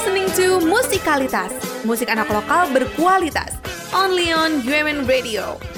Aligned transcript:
listening 0.00 0.32
to 0.32 0.64
Musikalitas, 0.64 1.52
musik 1.84 2.08
anak 2.08 2.32
lokal 2.32 2.72
berkualitas. 2.72 3.60
Only 3.92 4.32
on 4.32 4.64
UMN 4.64 5.04
Radio. 5.04 5.69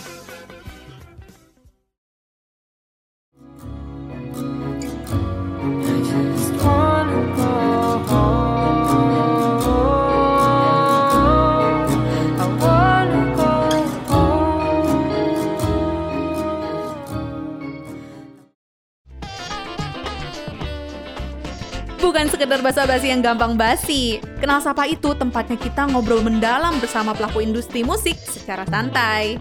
Sekedar 22.62 22.87
basa-basi 22.87 23.11
yang 23.11 23.27
gampang 23.27 23.59
basi. 23.59 24.23
Kenal 24.39 24.62
Sapa 24.62 24.87
itu 24.87 25.11
tempatnya 25.19 25.59
kita 25.59 25.83
ngobrol 25.91 26.23
mendalam 26.23 26.79
bersama 26.79 27.11
pelaku 27.11 27.43
industri 27.43 27.83
musik 27.83 28.15
secara 28.15 28.62
santai. 28.70 29.34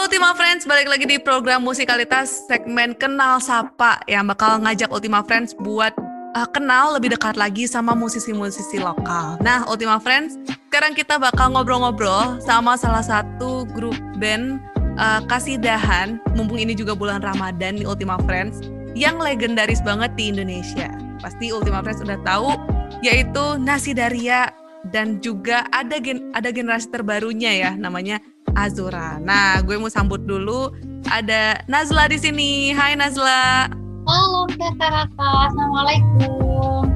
Ultima 0.00 0.32
Friends 0.32 0.64
balik 0.64 0.88
lagi 0.88 1.04
di 1.04 1.20
program 1.20 1.60
musikalitas 1.60 2.48
segmen 2.48 2.96
Kenal 2.96 3.36
Sapa 3.36 4.00
yang 4.08 4.24
bakal 4.24 4.64
ngajak 4.64 4.88
Ultima 4.88 5.20
Friends 5.28 5.52
buat 5.60 5.92
uh, 6.32 6.48
kenal 6.56 6.96
lebih 6.96 7.12
dekat 7.12 7.36
lagi 7.36 7.68
sama 7.68 7.92
musisi-musisi 7.92 8.80
lokal. 8.80 9.36
Nah, 9.44 9.68
Ultima 9.68 10.00
Friends, 10.00 10.40
sekarang 10.72 10.96
kita 10.96 11.20
bakal 11.20 11.52
ngobrol-ngobrol 11.52 12.40
sama 12.40 12.80
salah 12.80 13.04
satu 13.04 13.68
grup 13.76 13.96
band 14.16 14.56
uh, 14.98 15.20
kasidahan, 15.26 16.18
mumpung 16.34 16.58
ini 16.58 16.74
juga 16.74 16.94
bulan 16.94 17.22
Ramadan 17.22 17.78
di 17.78 17.84
Ultima 17.86 18.18
Friends, 18.26 18.62
yang 18.94 19.18
legendaris 19.18 19.82
banget 19.82 20.14
di 20.14 20.30
Indonesia. 20.30 20.90
Pasti 21.18 21.50
Ultima 21.50 21.82
Friends 21.82 22.02
udah 22.04 22.20
tahu, 22.22 22.54
yaitu 23.02 23.58
Nasi 23.58 23.94
Daria 23.96 24.50
dan 24.92 25.18
juga 25.24 25.64
ada 25.72 25.96
gen 25.96 26.30
ada 26.36 26.52
generasi 26.52 26.92
terbarunya 26.92 27.52
ya, 27.56 27.70
namanya 27.74 28.20
Azura. 28.54 29.18
Nah, 29.18 29.64
gue 29.64 29.74
mau 29.80 29.90
sambut 29.90 30.22
dulu 30.22 30.70
ada 31.08 31.58
Nazla 31.66 32.06
di 32.06 32.18
sini. 32.20 32.70
Hai 32.76 32.94
Nazla. 32.94 33.72
Halo 34.04 34.44
Kak 34.60 34.76
Raka, 34.78 35.28
Assalamualaikum. 35.48 36.92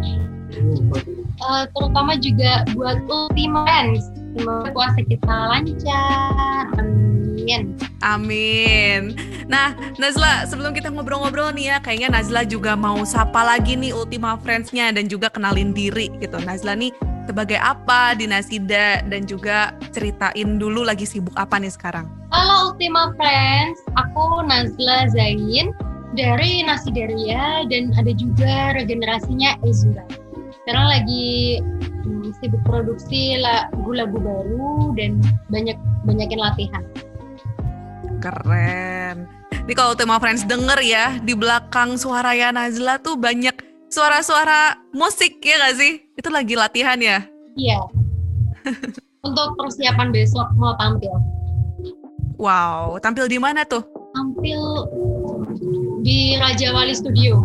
Uh, 1.38 1.64
terutama 1.72 2.20
juga 2.20 2.69
buat 2.76 3.00
Ultima 3.08 3.64
Friends. 3.64 4.04
Semoga 4.36 4.70
puasa 4.76 5.00
kita 5.08 5.34
lancar. 5.50 6.69
Amin. 8.04 9.16
Nah, 9.48 9.72
Nazla, 9.96 10.44
sebelum 10.44 10.77
kita 10.77 10.92
ngobrol-ngobrol 10.92 11.56
nih 11.56 11.72
ya, 11.72 11.77
kayaknya 11.80 12.12
Nazla 12.12 12.44
juga 12.44 12.77
mau 12.77 13.00
sapa 13.08 13.41
lagi 13.41 13.74
nih 13.80 13.96
Ultima 13.96 14.36
Friends-nya 14.36 14.92
dan 14.92 15.08
juga 15.08 15.32
kenalin 15.32 15.72
diri 15.72 16.12
gitu. 16.20 16.36
Nazla 16.44 16.76
nih 16.76 16.92
sebagai 17.28 17.60
apa 17.60 18.16
di 18.16 18.24
Nasida 18.24 19.04
dan 19.04 19.28
juga 19.28 19.76
ceritain 19.92 20.56
dulu 20.56 20.84
lagi 20.84 21.04
sibuk 21.04 21.32
apa 21.36 21.60
nih 21.60 21.72
sekarang. 21.72 22.08
Halo 22.32 22.72
Ultima 22.72 23.12
Friends, 23.16 23.80
aku 23.96 24.44
Nazla 24.48 25.08
Zain 25.12 25.72
dari 26.16 26.64
Nasidaria 26.64 27.69
dan 27.69 27.92
ada 27.96 28.12
juga 28.16 28.72
regenerasinya 28.76 29.60
Ezura. 29.64 30.04
Sekarang 30.64 30.88
lagi 30.88 31.60
hmm, 32.04 32.32
sibuk 32.41 32.60
produksi 32.64 33.41
lagu-lagu 33.41 34.16
baru 34.16 34.96
dan 34.96 35.20
banyak 35.52 35.76
banyakin 36.08 36.41
latihan. 36.41 36.84
Keren. 38.19 39.30
Ini 39.69 39.72
kalau 39.77 39.94
tema 39.94 40.19
Friends 40.19 40.42
denger 40.44 40.80
ya, 40.83 41.06
di 41.22 41.36
belakang 41.38 41.94
suara 41.94 42.34
ya 42.34 42.50
Nazla 42.50 42.98
tuh 42.98 43.14
banyak 43.14 43.55
suara-suara 43.88 44.76
musik 44.92 45.41
ya 45.41 45.60
gak 45.60 45.76
sih? 45.78 46.03
Itu 46.19 46.28
lagi 46.28 46.59
latihan 46.59 46.98
ya? 46.98 47.25
Iya. 47.54 47.78
Untuk 49.26 49.48
persiapan 49.59 50.10
besok 50.10 50.47
mau 50.56 50.75
tampil. 50.76 51.12
Wow, 52.38 53.03
tampil 53.03 53.26
di 53.26 53.38
mana 53.38 53.66
tuh? 53.66 53.82
Tampil 54.15 54.60
di 56.06 56.38
Raja 56.38 56.71
Wali 56.71 56.94
Studio. 56.94 57.42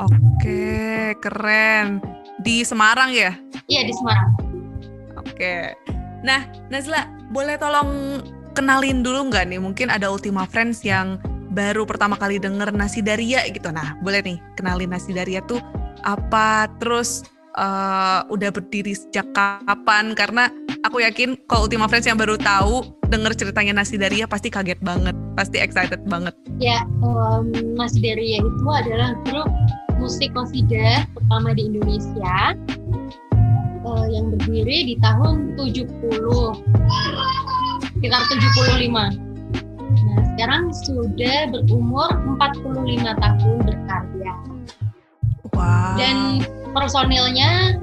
Oke, 0.00 1.12
keren. 1.20 2.00
Di 2.40 2.64
Semarang 2.64 3.12
ya? 3.12 3.36
Iya, 3.68 3.84
di 3.84 3.92
Semarang. 3.92 4.32
Oke. 5.20 5.76
Nah, 6.24 6.48
Nazla, 6.72 7.04
boleh 7.28 7.60
tolong 7.60 8.20
kenalin 8.54 9.02
dulu 9.02 9.30
nggak 9.30 9.50
nih? 9.50 9.60
Mungkin 9.60 9.88
ada 9.90 10.10
Ultima 10.10 10.46
Friends 10.46 10.82
yang 10.82 11.20
baru 11.50 11.82
pertama 11.82 12.14
kali 12.14 12.38
denger 12.38 12.70
Nasi 12.70 13.02
Daria 13.02 13.42
gitu. 13.50 13.70
Nah, 13.74 13.98
boleh 14.02 14.22
nih 14.22 14.38
kenalin 14.54 14.90
Nasi 14.90 15.10
Daria 15.14 15.42
tuh 15.44 15.58
apa? 16.06 16.70
Terus 16.78 17.26
uh, 17.58 18.26
udah 18.30 18.50
berdiri 18.54 18.94
sejak 18.94 19.26
kapan? 19.34 20.14
Karena 20.14 20.48
aku 20.86 21.02
yakin 21.02 21.36
kalau 21.50 21.66
Ultima 21.66 21.90
Friends 21.90 22.06
yang 22.06 22.18
baru 22.18 22.38
tahu 22.38 22.86
denger 23.10 23.34
ceritanya 23.34 23.82
Nasi 23.82 23.98
Daria 23.98 24.30
pasti 24.30 24.48
kaget 24.48 24.78
banget, 24.80 25.14
pasti 25.34 25.58
excited 25.58 26.02
banget. 26.06 26.34
Ya, 26.62 26.86
um, 27.02 27.50
Nasi 27.74 27.98
Daria 27.98 28.38
itu 28.40 28.68
adalah 28.70 29.18
grup 29.26 29.50
musik 30.00 30.32
kosida 30.32 31.04
pertama 31.12 31.52
di 31.52 31.68
Indonesia 31.68 32.56
uh, 33.84 34.06
yang 34.08 34.32
berdiri 34.32 34.92
di 34.92 34.94
tahun 35.04 35.60
70 35.60 37.39
sekitar 38.00 38.22
75 38.32 38.88
nah 38.90 40.22
sekarang 40.34 40.72
sudah 40.72 41.36
berumur 41.52 42.08
45 42.40 43.04
tahun 43.04 43.56
berkarya 43.68 44.34
wow. 45.52 45.94
dan 46.00 46.16
personilnya 46.72 47.76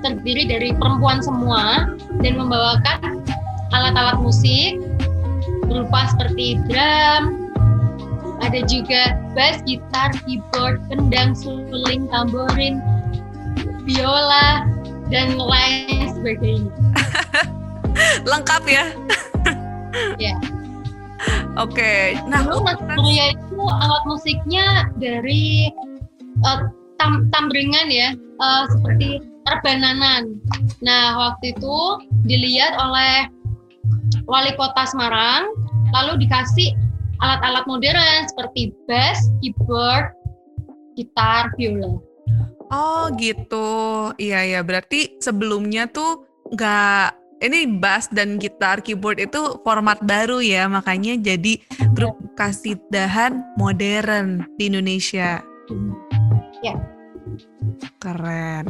terdiri 0.00 0.46
dari 0.46 0.70
perempuan 0.78 1.18
semua 1.18 1.90
dan 2.22 2.38
membawakan 2.38 3.18
alat-alat 3.74 4.16
musik 4.22 4.78
berupa 5.66 6.06
seperti 6.12 6.60
drum, 6.68 7.50
ada 8.44 8.60
juga 8.68 9.18
bass, 9.32 9.64
gitar, 9.64 10.14
keyboard, 10.22 10.78
kendang, 10.86 11.32
suling, 11.34 12.06
tamborin, 12.12 12.78
biola, 13.82 14.68
dan 15.08 15.34
lain 15.34 16.12
sebagainya. 16.14 16.72
Lengkap 18.30 18.62
ya? 18.68 18.86
Ya. 20.18 20.34
Oke. 21.56 21.78
Okay. 21.78 22.04
Nah, 22.26 22.42
Dulu 22.44 22.66
Mas 22.66 22.78
Surya 22.82 23.24
itu 23.32 23.60
alat 23.62 24.04
musiknya 24.04 24.66
dari 24.98 25.70
uh, 26.42 26.68
tam 26.98 27.30
tambringan 27.30 27.88
ya, 27.88 28.12
uh, 28.42 28.66
seperti 28.70 29.22
rebananan. 29.46 30.40
Nah, 30.82 31.14
waktu 31.16 31.54
itu 31.54 31.76
dilihat 32.26 32.74
oleh 32.80 33.28
wali 34.26 34.52
kota 34.56 34.88
Semarang, 34.88 35.52
lalu 35.94 36.26
dikasih 36.26 36.74
alat-alat 37.22 37.64
modern 37.70 38.26
seperti 38.28 38.74
bass, 38.90 39.30
keyboard, 39.40 40.10
gitar, 40.98 41.52
viola. 41.56 42.00
Oh 42.72 43.12
gitu, 43.20 44.10
iya 44.18 44.42
ya. 44.42 44.60
Berarti 44.64 45.20
sebelumnya 45.20 45.86
tuh 45.86 46.26
nggak 46.50 47.23
ini 47.44 47.68
bass 47.68 48.08
dan 48.08 48.40
gitar, 48.40 48.80
keyboard 48.80 49.20
itu 49.20 49.60
format 49.62 50.00
baru 50.00 50.40
ya, 50.40 50.64
makanya 50.64 51.20
jadi 51.20 51.60
grup 51.92 52.16
kasidahan 52.40 53.44
modern 53.60 54.48
di 54.56 54.72
Indonesia. 54.72 55.44
Ya. 56.64 56.74
Keren. 58.00 58.64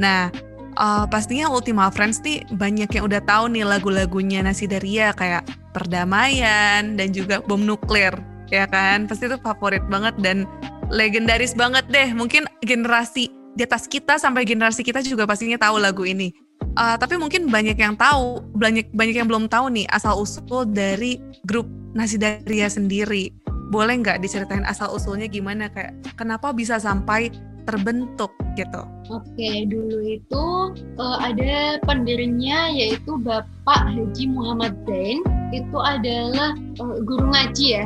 Nah, 0.00 0.32
uh, 0.80 1.04
pastinya 1.06 1.50
Ultima 1.52 1.92
Friends 1.92 2.20
nih 2.24 2.42
banyak 2.54 2.90
yang 2.90 3.04
udah 3.06 3.22
tahu 3.22 3.52
nih 3.52 3.64
lagu-lagunya 3.66 4.42
Nasi 4.42 4.66
Daria 4.66 5.14
kayak 5.14 5.46
Perdamaian 5.74 6.94
dan 6.94 7.08
juga 7.10 7.42
Bom 7.42 7.62
Nuklir 7.62 8.14
ya 8.52 8.68
kan 8.68 9.08
pasti 9.08 9.26
itu 9.26 9.40
favorit 9.40 9.82
banget 9.88 10.14
dan 10.20 10.44
legendaris 10.92 11.56
banget 11.56 11.82
deh 11.88 12.12
mungkin 12.12 12.44
generasi 12.62 13.32
di 13.54 13.62
atas 13.64 13.86
kita 13.88 14.18
sampai 14.18 14.44
generasi 14.44 14.82
kita 14.82 15.00
juga 15.00 15.24
pastinya 15.24 15.56
tahu 15.56 15.80
lagu 15.80 16.04
ini 16.04 16.30
uh, 16.78 16.96
tapi 16.98 17.18
mungkin 17.18 17.48
banyak 17.48 17.78
yang 17.78 17.94
tahu 17.94 18.42
banyak 18.54 18.90
banyak 18.94 19.16
yang 19.22 19.28
belum 19.30 19.46
tahu 19.50 19.70
nih 19.72 19.86
asal 19.90 20.20
usul 20.20 20.66
dari 20.68 21.18
grup 21.46 21.66
Nasi 21.94 22.18
Daria 22.18 22.66
sendiri 22.66 23.30
boleh 23.70 24.02
nggak 24.02 24.20
diceritain 24.20 24.66
asal 24.66 24.92
usulnya 24.92 25.30
gimana 25.30 25.70
kayak 25.70 25.94
kenapa 26.18 26.50
bisa 26.54 26.78
sampai 26.78 27.32
terbentuk 27.64 28.28
gitu. 28.60 28.82
Oke, 29.08 29.64
dulu 29.66 30.04
itu 30.04 30.44
uh, 31.00 31.18
ada 31.18 31.80
pendirinya 31.80 32.68
yaitu 32.68 33.16
Bapak 33.16 33.88
Haji 33.88 34.28
Muhammad 34.28 34.76
Zain. 34.84 35.24
Itu 35.48 35.80
adalah 35.80 36.52
uh, 36.76 36.96
guru 37.00 37.24
ngaji 37.32 37.80
ya. 37.80 37.84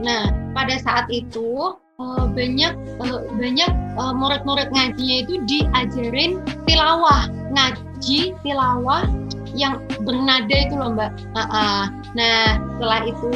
Nah, 0.00 0.32
pada 0.56 0.80
saat 0.80 1.06
itu 1.12 1.76
uh, 2.00 2.24
banyak 2.32 2.72
uh, 2.96 3.20
banyak 3.36 3.70
uh, 4.00 4.16
murid-murid 4.16 4.72
ngajinya 4.72 5.16
itu 5.28 5.34
diajarin 5.44 6.40
tilawah, 6.64 7.28
ngaji 7.52 7.89
tilawah 8.02 9.04
yang 9.52 9.82
bernada 10.06 10.52
itu 10.52 10.74
loh 10.74 10.94
mbak. 10.94 11.12
Uh 11.36 11.42
-uh. 11.42 11.82
Nah 12.16 12.58
setelah 12.76 13.00
itu 13.06 13.32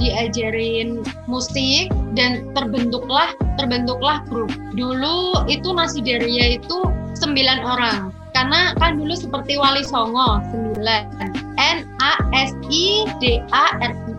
diajarin 0.00 1.00
musik 1.30 1.88
dan 2.18 2.50
terbentuklah 2.52 3.32
terbentuklah 3.56 4.24
grup. 4.28 4.52
Dulu 4.74 5.46
itu 5.48 5.68
nasi 5.72 6.02
Nasidaria 6.02 6.58
itu 6.58 6.78
sembilan 7.14 7.58
orang 7.62 8.10
karena 8.32 8.72
kan 8.80 8.96
dulu 8.96 9.12
seperti 9.12 9.60
Wali 9.60 9.84
Songo 9.84 10.40
sembilan 10.50 11.04
N 11.60 11.84
A 12.00 12.12
S 12.32 12.56
I 12.72 13.04
D 13.20 13.44
A 13.52 13.76
R 13.78 13.92
I 13.92 14.12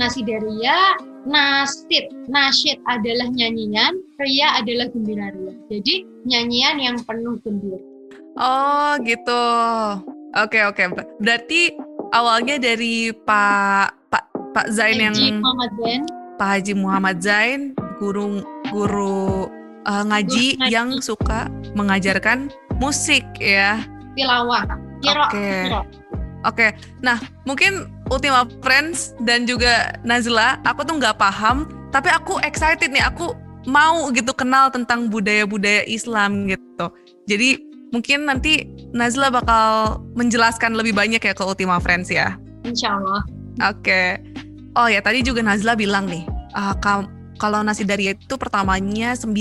Nasidaria 0.00 0.96
nasid 1.28 2.08
nasyid 2.30 2.80
adalah 2.88 3.28
nyanyian 3.28 4.00
ria 4.16 4.56
adalah 4.56 4.88
gembira 4.88 5.28
ria 5.34 5.52
jadi 5.68 6.08
nyanyian 6.24 6.76
yang 6.80 6.96
penuh 7.04 7.36
gembira 7.44 7.76
oh 8.38 8.94
gitu 9.02 9.44
oke 10.38 10.58
oke 10.70 10.82
berarti 11.18 11.74
awalnya 12.14 12.56
dari 12.56 13.10
Pak 13.12 14.08
Pak 14.08 14.24
Pak 14.54 14.66
Zain 14.72 15.02
Haji 15.02 15.34
yang 15.34 15.42
Muhammad 15.42 15.70
Zain. 15.76 16.02
Pak 16.38 16.48
Haji 16.54 16.72
Muhammad 16.78 17.18
Zain 17.18 17.60
guru 17.98 18.46
guru 18.70 19.50
uh, 19.88 20.04
ngaji, 20.06 20.60
ngaji 20.60 20.70
yang 20.70 20.88
suka 21.02 21.48
mengajarkan 21.72 22.52
musik 22.78 23.24
ya. 23.40 23.82
Tilawah. 24.14 24.64
Oke. 25.02 25.10
Okay. 25.30 25.62
Oke. 25.68 25.86
Okay. 26.46 26.70
Nah, 27.02 27.18
mungkin 27.48 27.90
Ultima 28.12 28.46
Friends 28.62 29.14
dan 29.24 29.48
juga 29.48 29.96
Nazla, 30.06 30.60
aku 30.62 30.86
tuh 30.86 31.00
nggak 31.00 31.18
paham, 31.18 31.66
tapi 31.90 32.12
aku 32.12 32.38
excited 32.46 32.90
nih. 32.92 33.04
Aku 33.10 33.34
mau 33.66 34.08
gitu 34.14 34.30
kenal 34.32 34.70
tentang 34.70 35.10
budaya-budaya 35.10 35.84
Islam 35.86 36.46
gitu. 36.46 36.86
Jadi 37.28 37.67
mungkin 37.92 38.28
nanti 38.28 38.68
Nazla 38.92 39.28
bakal 39.28 40.00
menjelaskan 40.16 40.76
lebih 40.76 40.96
banyak 40.96 41.20
ya 41.20 41.34
ke 41.36 41.44
Ultima 41.44 41.76
Friends 41.78 42.08
ya. 42.08 42.36
Insya 42.64 42.96
Allah. 42.96 43.22
Oke. 43.68 43.84
Okay. 43.84 44.08
Oh 44.78 44.86
ya, 44.86 45.02
tadi 45.02 45.24
juga 45.24 45.42
Nazla 45.42 45.74
bilang 45.74 46.06
nih, 46.06 46.24
uh, 46.54 46.76
kalau 47.38 47.60
nasi 47.66 47.82
daria 47.82 48.14
itu 48.14 48.36
pertamanya 48.38 49.12
9 49.12 49.34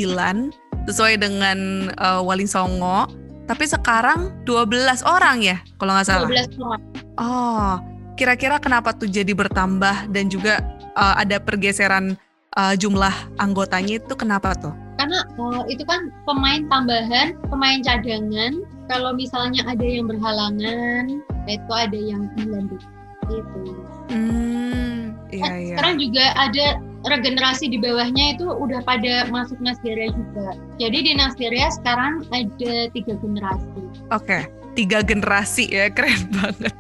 sesuai 0.88 1.20
dengan 1.20 1.92
uh, 2.00 2.24
Wali 2.24 2.48
Songo 2.48 3.06
tapi 3.48 3.64
sekarang 3.64 4.44
12 4.44 5.08
orang 5.08 5.40
ya, 5.40 5.58
kalau 5.80 5.96
nggak 5.96 6.08
salah. 6.08 6.28
12 6.28 6.60
orang. 6.60 6.82
Oh, 7.16 7.72
kira-kira 8.20 8.60
kenapa 8.60 8.92
tuh 8.92 9.08
jadi 9.08 9.32
bertambah 9.32 10.12
dan 10.12 10.28
juga 10.28 10.60
uh, 11.00 11.16
ada 11.16 11.40
pergeseran 11.40 12.20
uh, 12.58 12.74
jumlah 12.74 13.14
anggotanya 13.38 14.02
itu 14.02 14.14
kenapa 14.18 14.58
tuh? 14.58 14.74
Karena 14.98 15.22
uh, 15.38 15.64
itu 15.70 15.86
kan 15.86 16.10
pemain 16.26 16.66
tambahan, 16.68 17.38
pemain 17.54 17.80
cadangan. 17.86 18.66
Kalau 18.90 19.14
misalnya 19.14 19.62
ada 19.70 19.86
yang 19.86 20.10
berhalangan, 20.10 21.22
itu 21.46 21.72
ada 21.72 22.00
yang 22.00 22.26
mengganti. 22.36 22.82
Itu. 23.28 23.62
Hmm, 24.08 25.12
iya, 25.30 25.44
nah, 25.44 25.58
iya. 25.60 25.76
Sekarang 25.76 25.96
juga 26.00 26.26
ada 26.40 26.66
regenerasi 27.06 27.68
di 27.68 27.78
bawahnya 27.78 28.40
itu 28.40 28.48
udah 28.48 28.80
pada 28.88 29.28
masuk 29.28 29.60
Nasgeria 29.60 30.10
juga. 30.16 30.56
Jadi 30.80 30.98
di 31.04 31.12
Nasgeria 31.14 31.68
sekarang 31.70 32.24
ada 32.32 32.74
tiga 32.96 33.14
generasi. 33.20 33.68
Oke, 34.10 34.24
okay. 34.24 34.42
tiga 34.80 35.04
generasi 35.04 35.68
ya 35.70 35.92
keren 35.96 36.32
banget. 36.32 36.74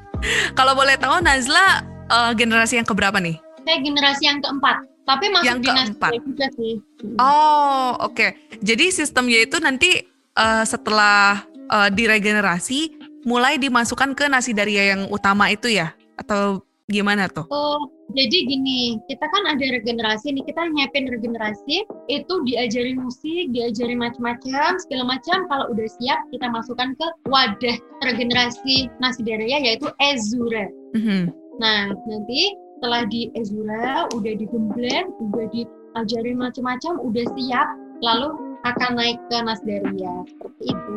Kalau 0.57 0.73
boleh 0.73 0.97
tahu 0.97 1.21
Nazla 1.21 1.83
uh, 2.09 2.31
generasi 2.33 2.79
yang 2.79 2.87
keberapa 2.87 3.19
nih? 3.19 3.37
Saya 3.67 3.83
generasi 3.83 4.23
yang 4.25 4.39
keempat. 4.39 4.96
Tapi 5.07 5.25
masuk 5.31 5.47
yang 5.47 5.59
di 5.63 5.69
keempat. 5.71 6.11
juga 6.19 6.47
sih. 6.59 6.73
Oh, 7.15 7.95
oke. 8.03 8.11
Okay. 8.11 8.29
Jadi 8.59 8.91
sistemnya 8.91 9.39
itu 9.39 9.55
nanti 9.63 10.03
uh, 10.35 10.67
setelah 10.67 11.47
uh, 11.71 11.87
diregenerasi 11.87 12.99
mulai 13.23 13.55
dimasukkan 13.55 14.11
ke 14.11 14.27
nasi 14.27 14.51
daria 14.51 14.91
yang 14.91 15.07
utama 15.07 15.47
itu 15.47 15.71
ya? 15.71 15.95
Atau 16.19 16.67
gimana 16.91 17.31
tuh? 17.31 17.47
Oh, 17.47 17.79
jadi 18.15 18.47
gini, 18.47 18.95
kita 19.11 19.27
kan 19.27 19.43
ada 19.51 19.59
regenerasi 19.59 20.31
nih, 20.31 20.43
kita 20.47 20.71
nyiapin 20.71 21.11
regenerasi, 21.11 21.83
itu 22.07 22.33
diajari 22.47 22.95
musik, 22.95 23.51
diajari 23.51 23.99
macam-macam, 23.99 24.79
segala 24.79 25.03
macam. 25.03 25.43
Kalau 25.51 25.65
udah 25.75 25.87
siap, 25.99 26.19
kita 26.31 26.47
masukkan 26.47 26.95
ke 26.95 27.07
wadah 27.27 27.75
regenerasi 28.07 28.87
nasi 29.03 29.23
Nasidaria 29.23 29.59
yaitu 29.59 29.91
Ezura. 29.99 30.71
Mm-hmm. 30.95 31.23
Nah, 31.59 31.91
nanti 31.91 32.55
setelah 32.77 33.09
di 33.09 33.33
Ezura, 33.33 34.05
udah 34.13 34.33
digembleng, 34.37 35.09
udah 35.17 35.49
diajari 35.49 36.37
macam-macam, 36.37 37.01
udah 37.01 37.25
siap, 37.33 37.67
lalu 38.05 38.37
akan 38.69 39.01
naik 39.01 39.17
ke 39.33 39.37
Nasidaria. 39.41 40.13
Seperti 40.29 40.63
itu. 40.69 40.93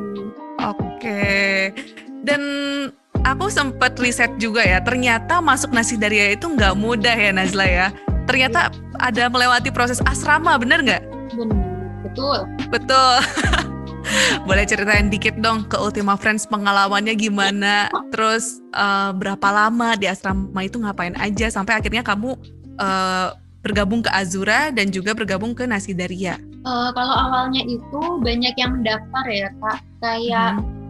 Oke. 0.61 1.25
Dan 2.21 2.43
aku 3.25 3.49
sempat 3.49 3.97
riset 3.97 4.29
juga 4.37 4.61
ya, 4.61 4.85
ternyata 4.85 5.41
masuk 5.41 5.73
nasi 5.73 5.97
daria 5.97 6.37
itu 6.37 6.53
nggak 6.53 6.77
mudah 6.77 7.17
ya 7.17 7.32
Nazla 7.32 7.65
ya. 7.65 7.88
Ternyata 8.29 8.69
ada 9.00 9.33
melewati 9.33 9.73
proses 9.73 10.05
asrama, 10.05 10.61
bener 10.61 10.85
nggak? 10.85 11.03
Benar, 11.33 11.65
betul. 12.05 12.38
Betul. 12.69 13.17
Boleh 14.49 14.65
ceritain 14.67 15.09
dikit 15.09 15.37
dong 15.39 15.67
ke 15.67 15.77
Ultima 15.79 16.17
Friends 16.19 16.49
pengalamannya 16.49 17.15
gimana? 17.15 17.89
Terus 18.11 18.61
uh, 18.75 19.15
berapa 19.15 19.49
lama 19.51 19.95
di 19.97 20.11
asrama 20.11 20.61
itu 20.65 20.81
ngapain 20.81 21.15
aja 21.19 21.51
sampai 21.51 21.79
akhirnya 21.79 22.03
kamu 22.03 22.35
uh, 22.81 23.37
bergabung 23.61 24.01
ke 24.01 24.11
Azura 24.11 24.73
dan 24.73 24.89
juga 24.89 25.12
bergabung 25.12 25.53
ke 25.53 25.69
Nasi 25.69 25.93
Daria? 25.93 26.41
Uh, 26.65 26.93
kalau 26.93 27.15
awalnya 27.17 27.65
itu 27.65 28.01
banyak 28.21 28.53
yang 28.61 28.81
mendaftar 28.81 29.25
ya 29.29 29.49
kak, 29.65 29.79
kayak 30.05 30.61
hmm 30.61 30.81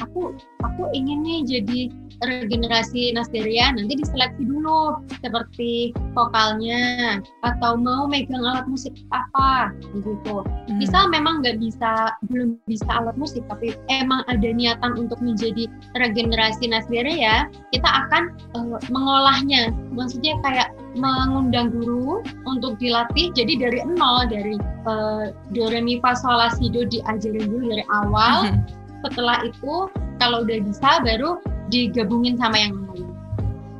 aku 0.00 0.32
aku 0.62 0.82
ingin 0.94 1.20
nih 1.26 1.40
jadi 1.44 1.80
regenerasi 2.22 3.12
Nasderia 3.14 3.74
nanti 3.74 3.98
diseleksi 3.98 4.42
dulu 4.46 5.02
seperti 5.22 5.90
vokalnya 6.14 7.18
atau 7.42 7.74
mau 7.74 8.06
megang 8.06 8.42
alat 8.42 8.66
musik 8.70 8.94
apa 9.10 9.74
gitu. 9.94 10.42
Hmm. 10.42 10.78
bisa 10.78 10.98
memang 11.10 11.42
nggak 11.42 11.58
bisa 11.58 12.14
belum 12.30 12.58
bisa 12.70 12.86
alat 12.88 13.16
musik 13.18 13.42
tapi 13.50 13.74
emang 13.90 14.22
ada 14.30 14.48
niatan 14.54 14.94
untuk 14.98 15.18
menjadi 15.18 15.66
regenerasi 15.98 16.70
Nasderia 16.70 17.50
kita 17.74 17.88
akan 17.88 18.32
uh, 18.54 18.78
mengolahnya. 18.88 19.74
Maksudnya 19.92 20.38
kayak 20.46 20.72
mengundang 20.96 21.72
guru 21.72 22.20
untuk 22.44 22.76
dilatih 22.76 23.32
jadi 23.32 23.56
dari 23.56 23.80
nol 23.88 24.28
dari 24.28 24.56
uh, 24.84 25.32
do 25.56 25.64
re 25.72 25.80
mi 25.80 25.96
fa 26.04 26.12
sol 26.12 26.36
la 26.36 26.52
si 26.52 26.68
do 26.68 26.84
diajarin 26.86 27.48
dulu 27.48 27.72
dari 27.72 27.84
awal. 27.90 28.52
Hmm. 28.52 28.62
Setelah 29.02 29.42
itu 29.42 29.90
kalau 30.22 30.46
udah 30.46 30.58
bisa 30.62 31.02
baru 31.02 31.42
digabungin 31.72 32.36
sama 32.36 32.60
yang 32.60 32.76
lain 32.92 33.08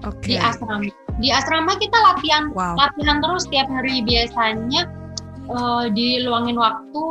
okay. 0.00 0.34
di 0.34 0.36
asrama 0.40 0.88
di 1.20 1.28
asrama 1.28 1.72
kita 1.76 1.98
latihan 2.00 2.48
wow. 2.56 2.74
latihan 2.74 3.20
terus 3.20 3.44
setiap 3.44 3.69
hari 3.69 4.00
biasanya 4.00 4.88
uh, 5.52 5.86
diluangin 5.93 6.56
waktu 6.56 7.05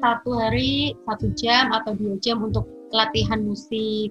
satu 0.00 0.30
hari 0.34 0.96
satu 1.06 1.30
jam 1.38 1.70
atau 1.70 1.92
dua 1.94 2.16
jam 2.24 2.42
untuk 2.42 2.66
latihan 2.90 3.44
musik 3.44 4.10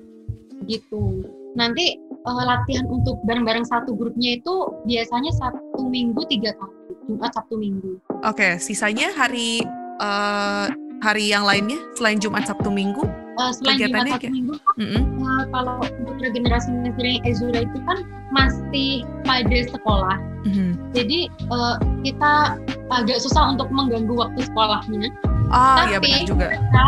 gitu 0.69 1.25
nanti 1.57 1.99
uh, 2.23 2.43
latihan 2.47 2.87
untuk 2.87 3.19
bareng-bareng 3.27 3.67
satu 3.67 3.97
grupnya 3.97 4.39
itu 4.39 4.71
biasanya 4.87 5.33
satu 5.35 5.83
minggu 5.89 6.21
tiga 6.31 6.55
kali 6.55 6.95
Jumat 7.11 7.33
Sabtu 7.35 7.59
Minggu. 7.59 7.99
Oke, 8.23 8.23
okay, 8.23 8.51
sisanya 8.61 9.11
hari 9.11 9.59
uh, 9.99 10.71
hari 11.03 11.33
yang 11.33 11.43
lainnya 11.43 11.81
selain 11.97 12.21
Jumat 12.21 12.47
Sabtu 12.47 12.71
Minggu 12.71 13.03
uh, 13.39 13.51
selain 13.55 13.79
Jumat 13.79 14.07
Sabtu 14.09 14.31
Minggu 14.31 14.55
mm 14.75 14.87
-hmm. 14.87 15.01
uh, 15.21 15.43
kalau 15.53 15.75
untuk 15.85 16.15
regenerasi 16.19 16.67
yang 16.71 17.21
Ezura 17.27 17.59
itu 17.63 17.77
kan 17.87 18.03
masih 18.31 19.03
pada 19.23 19.57
sekolah 19.69 20.17
mm 20.47 20.51
-hmm. 20.51 20.69
jadi 20.91 21.19
uh, 21.51 21.75
kita 22.03 22.59
agak 22.91 23.17
susah 23.23 23.55
untuk 23.55 23.71
mengganggu 23.71 24.11
waktu 24.11 24.39
sekolahnya 24.43 25.09
oh, 25.51 25.75
tapi 25.79 25.91
iya 25.95 25.99
benar 25.99 26.21
juga. 26.27 26.45
mereka 26.49 26.85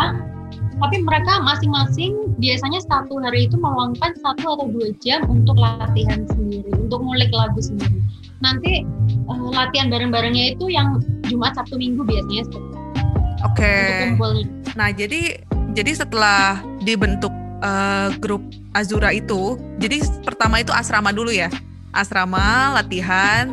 tapi 0.74 0.96
mereka 1.06 1.32
masing-masing 1.46 2.34
biasanya 2.42 2.82
satu 2.82 3.22
hari 3.22 3.46
itu 3.46 3.54
meluangkan 3.54 4.10
satu 4.18 4.58
atau 4.58 4.66
dua 4.74 4.90
jam 4.98 5.22
untuk 5.30 5.54
latihan 5.54 6.26
sendiri 6.34 6.66
untuk 6.74 6.98
ngulik 6.98 7.30
lagu 7.30 7.62
sendiri 7.62 8.02
nanti 8.42 8.82
uh, 9.30 9.48
latihan 9.54 9.88
bareng-barengnya 9.88 10.58
itu 10.58 10.68
yang 10.68 11.00
Jumat 11.30 11.56
Sabtu 11.56 11.78
Minggu 11.78 12.04
biasanya 12.04 12.44
Oke. 13.44 13.60
Okay. 14.16 14.40
Nah, 14.72 14.88
jadi 14.88 15.36
jadi 15.74 15.90
setelah 15.90 16.62
dibentuk 16.86 17.34
uh, 17.58 18.14
grup 18.22 18.40
Azura 18.74 19.10
itu, 19.10 19.58
jadi 19.82 20.02
pertama 20.22 20.62
itu 20.62 20.70
asrama 20.70 21.10
dulu 21.10 21.34
ya. 21.34 21.50
Asrama, 21.90 22.74
latihan, 22.74 23.50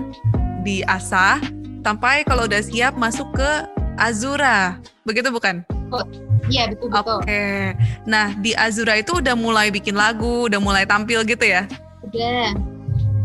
di 0.62 0.86
asah, 0.86 1.42
sampai 1.82 2.22
kalau 2.26 2.46
udah 2.46 2.62
siap 2.62 2.94
masuk 2.94 3.26
ke 3.34 3.52
Azura. 3.98 4.78
Begitu 5.06 5.34
bukan? 5.34 5.66
Oh, 5.90 6.06
iya, 6.50 6.70
betul 6.70 6.94
betul. 6.94 7.22
Oke. 7.22 7.26
Okay. 7.26 7.62
Nah, 8.06 8.34
di 8.38 8.54
Azura 8.54 9.02
itu 9.02 9.18
udah 9.18 9.34
mulai 9.34 9.74
bikin 9.74 9.98
lagu, 9.98 10.46
udah 10.46 10.62
mulai 10.62 10.86
tampil 10.86 11.26
gitu 11.26 11.46
ya? 11.46 11.66
Udah. 12.06 12.54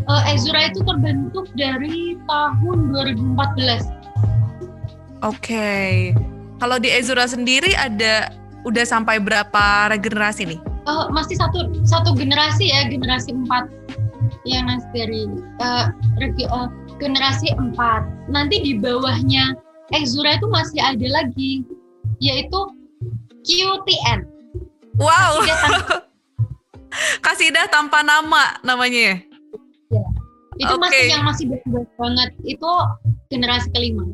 Uh, 0.08 0.22
Azura 0.32 0.72
itu 0.72 0.80
terbentuk 0.84 1.48
dari 1.52 2.16
tahun 2.28 2.78
2014. 2.92 3.88
Oke. 5.20 5.36
Okay. 5.36 5.92
Kalau 6.56 6.80
di 6.80 6.88
Ezura 6.88 7.28
sendiri 7.28 7.76
ada 7.76 8.32
udah 8.66 8.82
sampai 8.82 9.22
berapa 9.22 9.94
regenerasi 9.94 10.50
nih? 10.50 10.60
uh, 10.86 11.06
masih 11.10 11.36
satu 11.36 11.68
satu 11.84 12.14
generasi 12.14 12.70
ya 12.70 12.86
generasi 12.88 13.34
empat 13.34 13.68
yang 14.46 14.66
nanti 14.70 14.86
dari 14.94 15.22
uh, 15.60 15.90
uh, 16.50 16.68
generasi 17.02 17.52
empat 17.54 18.06
nanti 18.30 18.62
di 18.62 18.72
bawahnya 18.78 19.54
Exura 19.94 20.34
itu 20.34 20.50
masih 20.50 20.82
ada 20.82 21.06
lagi 21.10 21.62
yaitu 22.22 22.58
QTN 23.46 24.26
wow 24.98 25.42
Kasidah 27.20 27.68
tanpa 27.74 28.00
nama 28.00 28.56
namanya 28.64 29.14
ya? 29.14 29.16
Ya. 29.92 30.04
Itu 30.56 30.74
okay. 30.80 30.88
masih 30.88 31.02
yang 31.12 31.24
masih 31.28 31.44
baru 31.52 31.84
banget. 32.00 32.30
Itu 32.40 32.70
generasi 33.28 33.68
kelima. 33.76 34.08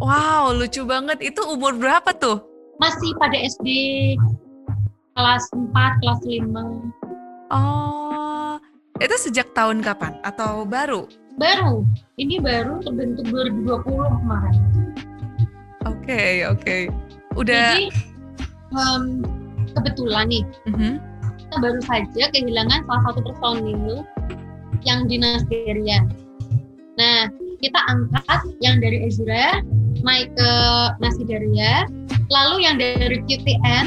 Wow, 0.00 0.56
lucu 0.56 0.88
banget. 0.88 1.20
Itu 1.20 1.44
umur 1.44 1.76
berapa 1.76 2.16
tuh? 2.16 2.40
Masih 2.78 3.10
pada 3.16 3.36
SD 3.38 3.68
kelas 5.14 5.44
4, 5.54 6.00
kelas 6.02 6.20
5. 6.26 7.54
Oh, 7.54 8.58
itu 8.98 9.16
sejak 9.18 9.52
tahun 9.54 9.82
kapan? 9.82 10.18
Atau 10.26 10.66
baru? 10.66 11.06
Baru. 11.38 11.86
Ini 12.18 12.42
baru 12.42 12.82
terbentuk 12.82 13.26
2020 13.30 14.22
kemarin. 14.22 14.62
Oke, 15.84 16.06
okay, 16.06 16.34
oke. 16.46 16.62
Okay. 16.62 16.82
Udah. 17.38 17.78
Jadi, 17.78 17.90
um, 18.74 19.22
kebetulan 19.74 20.26
nih, 20.30 20.44
mm 20.66 20.74
-hmm 20.74 21.14
kita 21.54 21.70
baru 21.70 21.80
saja 21.86 22.24
kehilangan 22.34 22.82
salah 22.82 23.02
satu 23.06 23.20
personil 23.30 24.02
yang 24.82 25.06
di 25.06 25.22
Nasgeria. 25.22 26.02
Nah, 26.98 27.30
kita 27.62 27.78
angkat 27.86 28.40
yang 28.58 28.82
dari 28.82 29.06
Ezra 29.06 29.62
naik 30.02 30.34
ke 30.34 30.50
Nasidaria, 30.98 31.86
lalu 32.30 32.64
yang 32.64 32.76
dari 32.80 33.20
QTN 33.24 33.86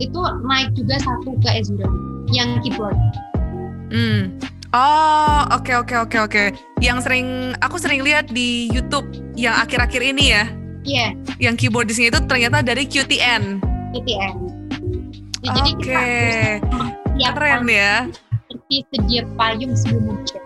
itu 0.00 0.20
naik 0.48 0.72
juga 0.74 0.96
satu 1.02 1.36
ke 1.44 1.50
Ezra 1.60 1.88
yang 2.32 2.58
keyboard. 2.64 2.96
Hmm. 3.90 4.38
Oh, 4.70 5.50
oke 5.50 5.66
okay, 5.66 5.74
oke 5.74 5.90
okay, 5.90 5.98
oke 5.98 6.18
okay, 6.30 6.50
oke. 6.54 6.58
Yang 6.78 6.98
sering 7.10 7.26
aku 7.58 7.76
sering 7.82 8.06
lihat 8.06 8.30
di 8.30 8.70
YouTube 8.70 9.10
yang 9.34 9.58
akhir-akhir 9.58 9.98
ini 9.98 10.30
ya. 10.30 10.44
Iya. 10.86 11.06
Yeah. 11.10 11.10
Yang 11.50 11.54
keyboard 11.66 11.90
di 11.90 11.94
sini 11.98 12.06
itu 12.14 12.22
ternyata 12.24 12.62
dari 12.62 12.86
QTN. 12.86 13.58
QTN. 13.90 14.34
Ya, 15.40 15.50
Oke. 15.56 15.72
Okay. 15.80 16.60
Keren 17.18 17.64
ya. 17.66 18.06
Seperti 18.46 18.76
sedia 18.94 19.22
payung 19.34 19.74
sebelum 19.74 20.14
hujan. 20.14 20.42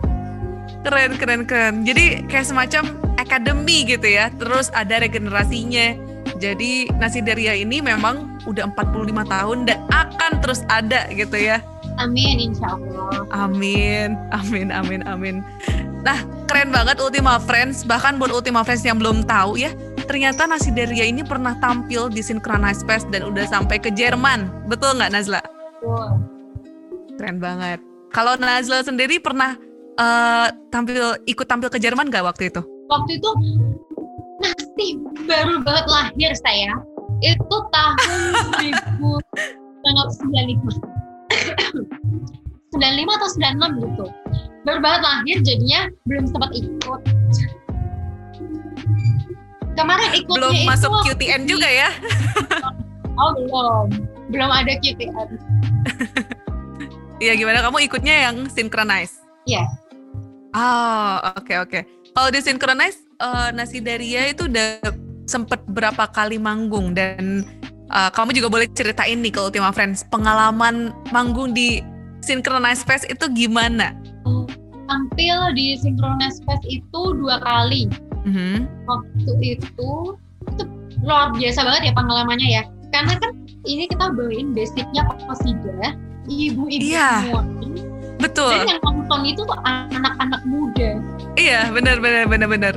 Keren, 0.81 1.11
keren, 1.21 1.41
keren. 1.45 1.75
Jadi 1.85 2.25
kayak 2.25 2.49
semacam 2.49 2.83
akademi 3.21 3.85
gitu 3.85 4.09
ya. 4.09 4.33
Terus 4.41 4.73
ada 4.73 4.97
regenerasinya. 5.01 6.04
Jadi 6.35 6.91
Nasi 6.99 7.23
Daria 7.23 7.55
ini 7.55 7.79
memang 7.79 8.41
udah 8.43 8.67
45 8.75 9.25
tahun 9.25 9.57
dan 9.67 9.79
akan 9.89 10.31
terus 10.43 10.61
ada 10.67 11.07
gitu 11.11 11.35
ya. 11.39 11.63
Amin, 11.95 12.51
insya 12.51 12.75
Allah. 12.75 13.23
Amin, 13.31 14.19
amin, 14.35 14.67
amin, 14.67 15.01
amin. 15.07 15.35
Nah, 16.03 16.21
keren 16.45 16.69
banget 16.69 16.99
Ultima 16.99 17.39
Friends. 17.39 17.87
Bahkan 17.87 18.19
buat 18.19 18.29
Ultima 18.35 18.61
Friends 18.67 18.83
yang 18.83 18.99
belum 18.99 19.23
tahu 19.23 19.55
ya, 19.57 19.71
ternyata 20.05 20.45
Nasi 20.45 20.69
Daria 20.75 21.07
ini 21.07 21.23
pernah 21.23 21.55
tampil 21.57 22.11
di 22.11 22.19
Synchronize 22.19 22.83
Fest 22.83 23.07
dan 23.09 23.25
udah 23.25 23.47
sampai 23.47 23.79
ke 23.79 23.89
Jerman. 23.95 24.51
Betul 24.67 24.99
nggak 24.99 25.11
Nazla? 25.15 25.41
Betul. 25.41 26.09
Keren 27.15 27.39
banget. 27.39 27.79
Kalau 28.11 28.35
Nazla 28.35 28.83
sendiri 28.83 29.17
pernah 29.23 29.55
uh, 29.95 30.47
tampil 30.69 31.15
ikut 31.25 31.47
tampil 31.47 31.71
ke 31.71 31.79
Jerman 31.79 32.11
nggak 32.11 32.23
waktu 32.27 32.51
itu? 32.51 32.61
Waktu 32.85 33.17
itu 33.17 33.29
Nasi 34.75 34.99
baru 35.23 35.63
banget 35.63 35.85
lahir 35.87 36.31
saya. 36.35 36.75
Itu 37.23 37.57
tahun 37.71 37.95
1995. 39.87 40.83
95 42.75 43.15
atau 43.15 43.29
96 43.39 43.79
gitu. 43.87 44.05
Baru 44.67 44.79
banget 44.83 45.01
lahir 45.07 45.37
jadinya 45.47 45.87
belum 46.03 46.27
sempat 46.27 46.51
ikut 46.51 47.01
kemarin 49.75 50.09
ikutnya 50.15 50.39
belum 50.49 50.55
masuk 50.63 50.91
QTN 51.03 51.41
juga 51.45 51.67
ya 51.67 51.91
oh 53.19 53.31
belum 53.35 53.87
belum 54.31 54.49
ada 54.49 54.73
QTN 54.79 55.29
Iya 57.15 57.31
gimana 57.39 57.63
kamu 57.63 57.87
ikutnya 57.87 58.27
yang 58.27 58.43
synchronize? 58.51 59.23
Iya. 59.47 59.63
Yeah. 59.63 59.67
Oh 60.51 61.15
oke 61.31 61.47
okay, 61.47 61.55
oke. 61.63 61.71
Okay. 61.71 61.83
Kalau 62.11 62.27
di 62.27 62.43
synchronize 62.43 63.04
uh, 63.21 63.49
Nasi 63.53 63.79
Daria 63.79 64.31
itu 64.31 64.47
udah 64.47 64.81
sempet 65.25 65.61
berapa 65.71 66.05
kali 66.13 66.37
manggung 66.37 66.93
dan 66.93 67.45
uh, 67.89 68.09
kamu 68.13 68.37
juga 68.37 68.47
boleh 68.51 68.67
ceritain 68.73 69.19
nih 69.19 69.33
ke 69.33 69.39
Ultima 69.41 69.73
Friends 69.73 70.05
pengalaman 70.07 70.93
manggung 71.09 71.53
di 71.55 71.81
Synchronize 72.25 72.81
Fest 72.85 73.05
itu 73.09 73.25
gimana? 73.33 73.93
Tampil 74.85 75.37
di 75.57 75.77
Synchronize 75.81 76.41
Fest 76.45 76.65
itu 76.69 77.01
dua 77.17 77.41
kali 77.41 77.89
mm-hmm. 78.25 78.69
waktu 78.85 79.31
itu 79.57 79.91
itu 80.45 80.63
luar 81.01 81.33
biasa 81.33 81.65
banget 81.65 81.89
ya 81.89 81.93
pengalamannya 81.97 82.49
ya 82.61 82.63
karena 82.93 83.17
kan 83.17 83.31
ini 83.65 83.89
kita 83.89 84.13
bawain 84.13 84.53
basicnya 84.53 85.09
kosida 85.25 85.97
ibu-ibu 86.29 86.85
iya. 86.85 87.25
semua 87.25 87.41
betul. 88.25 88.51
Dan 88.51 88.65
yang 88.73 88.81
nonton 88.81 89.21
itu 89.29 89.41
tuh 89.45 89.57
anak-anak 89.63 90.41
muda. 90.49 90.89
Iya 91.37 91.69
benar 91.69 92.01
benar 92.01 92.25
benar 92.25 92.49
benar. 92.49 92.73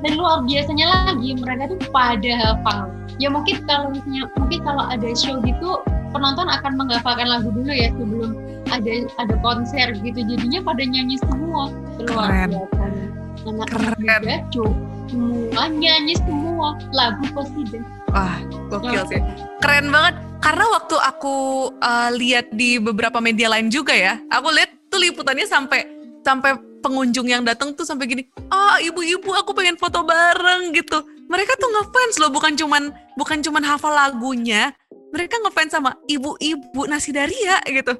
Dan 0.00 0.12
luar 0.16 0.44
biasanya 0.44 0.86
lagi 1.08 1.36
mereka 1.40 1.72
tuh 1.72 1.80
pada 1.88 2.30
hafal. 2.36 2.92
Ya 3.20 3.28
mungkin 3.32 3.64
kalau 3.64 3.92
misalnya 3.92 4.28
mungkin 4.36 4.60
kalau 4.64 4.84
ada 4.88 5.08
show 5.16 5.40
gitu 5.44 5.80
penonton 6.12 6.48
akan 6.48 6.72
menghafalkan 6.76 7.28
lagu 7.28 7.48
dulu 7.52 7.72
ya 7.72 7.88
sebelum 7.96 8.36
ada 8.68 8.92
ada 9.20 9.34
konser 9.40 9.96
gitu. 10.00 10.20
Jadinya 10.20 10.60
pada 10.60 10.82
nyanyi 10.84 11.16
semua. 11.24 11.72
Luar 12.00 12.48
biasa. 12.48 12.84
Anak-anak 13.40 13.96
muda 13.96 14.64
semua 15.10 15.62
nyanyi 15.68 16.14
semua. 16.22 16.78
Lagu 16.94 17.24
Kosida. 17.34 17.80
Wah, 18.10 18.38
gokil 18.70 19.02
sih. 19.10 19.20
Keren 19.62 19.90
banget. 19.90 20.14
Karena 20.40 20.64
waktu 20.72 20.96
aku 20.96 21.68
uh, 21.84 22.10
lihat 22.16 22.48
di 22.56 22.80
beberapa 22.80 23.20
media 23.20 23.52
lain 23.52 23.68
juga 23.68 23.92
ya, 23.92 24.16
aku 24.32 24.48
lihat 24.48 24.72
tuh 24.90 24.98
liputannya 24.98 25.46
sampai 25.46 25.86
sampai 26.20 26.58
pengunjung 26.84 27.28
yang 27.28 27.46
datang 27.46 27.72
tuh 27.72 27.84
sampai 27.86 28.08
gini, 28.08 28.22
ah 28.52 28.76
ibu-ibu 28.82 29.30
aku 29.36 29.54
pengen 29.56 29.78
foto 29.78 30.04
bareng 30.04 30.74
gitu. 30.74 31.00
Mereka 31.30 31.54
tuh 31.56 31.70
ngefans 31.70 32.18
loh, 32.18 32.30
bukan 32.34 32.58
cuman 32.58 32.90
bukan 33.14 33.38
cuman 33.40 33.62
hafal 33.62 33.94
lagunya, 33.94 34.74
mereka 35.14 35.38
ngefans 35.40 35.72
sama 35.76 35.94
ibu-ibu 36.10 36.88
nasi 36.90 37.14
daria 37.14 37.62
gitu. 37.68 37.94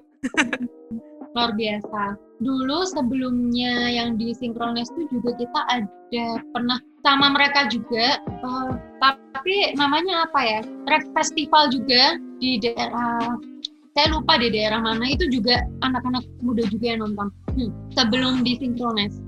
Luar 1.37 1.55
biasa. 1.55 2.19
Dulu 2.41 2.89
sebelumnya 2.89 3.93
yang 3.93 4.17
di 4.17 4.33
Synchronize 4.35 4.91
itu 4.97 5.21
juga 5.21 5.37
kita 5.37 5.61
ada 5.69 6.27
pernah 6.57 6.81
sama 7.05 7.33
mereka 7.33 7.69
juga 7.69 8.21
uh, 8.45 8.73
tapi 9.01 9.73
namanya 9.77 10.29
apa 10.29 10.41
ya 10.41 10.61
rek 10.89 11.05
festival 11.17 11.73
juga 11.73 12.21
di 12.41 12.61
daerah 12.61 13.37
saya 14.01 14.17
lupa 14.17 14.41
di 14.41 14.49
daerah 14.49 14.81
mana. 14.81 15.05
Itu 15.13 15.29
juga 15.29 15.61
anak-anak 15.85 16.25
muda 16.41 16.65
juga 16.73 16.97
yang 16.97 17.05
nonton. 17.05 17.29
Hmm, 17.53 17.69
sebelum 17.93 18.41
disinkronis. 18.41 19.21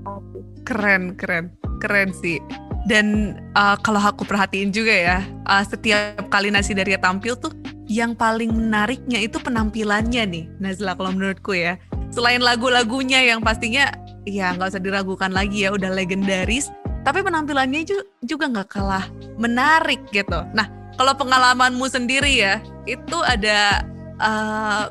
Keren 0.65 1.13
keren. 1.13 1.53
Keren 1.77 2.09
sih. 2.09 2.41
Dan 2.89 3.37
uh, 3.53 3.77
kalau 3.85 4.01
aku 4.01 4.25
perhatiin 4.25 4.73
juga 4.73 4.91
ya 4.91 5.17
uh, 5.45 5.61
setiap 5.61 6.25
kali 6.33 6.49
nasi 6.49 6.73
Daria 6.73 6.97
tampil 6.97 7.37
tuh 7.37 7.53
yang 7.85 8.17
paling 8.17 8.49
menariknya 8.49 9.23
itu 9.23 9.39
penampilannya 9.39 10.25
nih 10.25 10.45
Nazla 10.57 10.97
kalau 10.97 11.13
menurutku 11.13 11.53
ya. 11.53 11.77
Selain 12.09 12.41
lagu-lagunya 12.41 13.21
yang 13.21 13.45
pastinya 13.45 13.93
ya 14.25 14.57
nggak 14.57 14.73
usah 14.73 14.81
diragukan 14.81 15.29
lagi 15.29 15.69
ya 15.69 15.69
udah 15.69 15.93
legendaris. 15.93 16.73
Tapi 17.05 17.21
penampilannya 17.21 17.85
juga 18.25 18.49
nggak 18.49 18.69
kalah 18.73 19.05
menarik 19.37 20.01
gitu. 20.09 20.41
Nah, 20.57 20.65
kalau 20.97 21.13
pengalamanmu 21.19 21.83
sendiri 21.91 22.31
ya, 22.31 22.63
itu 22.87 23.19
ada 23.27 23.83
uh, 24.23 24.87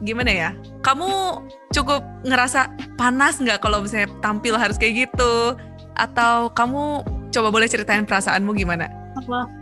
gimana 0.00 0.30
ya? 0.32 0.50
Kamu 0.80 1.44
cukup 1.76 2.00
ngerasa 2.24 2.72
panas 2.96 3.36
nggak 3.38 3.60
kalau 3.60 3.84
misalnya 3.84 4.08
tampil 4.24 4.56
harus 4.56 4.80
kayak 4.80 5.08
gitu? 5.08 5.54
Atau 6.00 6.48
kamu 6.56 7.04
coba 7.30 7.48
boleh 7.52 7.68
ceritain 7.68 8.08
perasaanmu 8.08 8.56
gimana? 8.56 8.88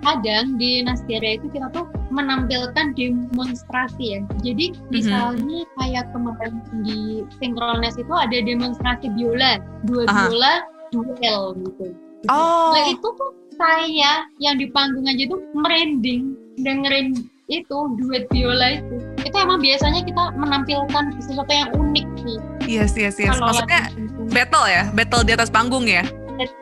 Kadang 0.07 0.55
di 0.57 0.81
Nasdera 0.87 1.35
itu 1.35 1.51
kita 1.51 1.69
tuh 1.75 1.91
menampilkan 2.15 2.95
demonstrasi 2.95 4.17
ya. 4.17 4.21
Jadi 4.41 4.71
mm-hmm. 4.71 4.93
misalnya 4.95 5.61
kayak 5.83 6.07
kemarin 6.15 6.63
di 6.87 7.27
Synchronize 7.43 7.99
itu 7.99 8.15
ada 8.15 8.39
demonstrasi 8.39 9.11
biola, 9.19 9.59
dua 9.85 10.07
Aha. 10.07 10.31
biola 10.31 10.55
duel 10.93 11.57
gitu. 11.65 11.87
Oh. 12.33 12.73
Nah 12.75 12.85
itu 12.91 13.09
tuh 13.15 13.31
saya 13.59 14.27
yang 14.39 14.57
di 14.59 14.71
panggung 14.71 15.07
aja 15.07 15.27
tuh 15.29 15.41
merinding 15.55 16.35
dengerin 16.61 17.29
itu 17.49 17.79
duet 17.99 18.29
biola 18.33 18.81
itu. 18.81 18.97
Itu 19.29 19.37
emang 19.37 19.61
biasanya 19.61 20.01
kita 20.09 20.33
menampilkan 20.41 21.05
sesuatu 21.21 21.53
yang 21.53 21.69
unik 21.77 22.07
sih. 22.25 22.37
Yes, 22.65 22.97
yes, 22.97 23.21
yes. 23.21 23.37
Kalau 23.37 23.53
Maksudnya 23.53 23.93
battle 24.33 24.65
ya? 24.65 24.83
Battle 24.97 25.23
di 25.29 25.33
atas 25.37 25.53
panggung 25.53 25.85
ya? 25.85 26.01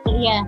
Iya. 0.03 0.43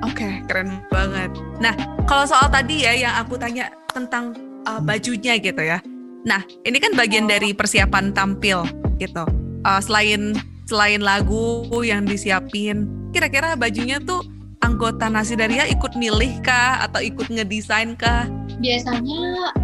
Oke, 0.00 0.24
okay, 0.24 0.32
keren 0.48 0.80
banget. 0.88 1.28
Nah, 1.60 1.76
kalau 2.08 2.24
soal 2.24 2.48
tadi 2.48 2.88
ya 2.88 2.96
yang 2.96 3.12
aku 3.20 3.36
tanya 3.36 3.68
tentang 3.92 4.32
uh, 4.64 4.80
bajunya 4.80 5.36
gitu 5.36 5.60
ya. 5.60 5.84
Nah, 6.24 6.40
ini 6.64 6.80
kan 6.80 6.96
bagian 6.96 7.28
dari 7.28 7.52
persiapan 7.52 8.16
tampil 8.16 8.64
gitu. 8.96 9.28
Uh, 9.60 9.80
selain 9.84 10.32
selain 10.64 11.04
lagu 11.04 11.68
yang 11.84 12.08
disiapin, 12.08 12.88
kira-kira 13.12 13.52
bajunya 13.60 14.00
tuh 14.00 14.24
anggota 14.64 15.12
Nasidaria 15.12 15.68
ikut 15.68 15.92
milih 16.00 16.40
kah 16.40 16.88
atau 16.88 17.04
ikut 17.04 17.28
ngedesain 17.28 17.92
kah? 17.98 18.24
Biasanya 18.60 19.22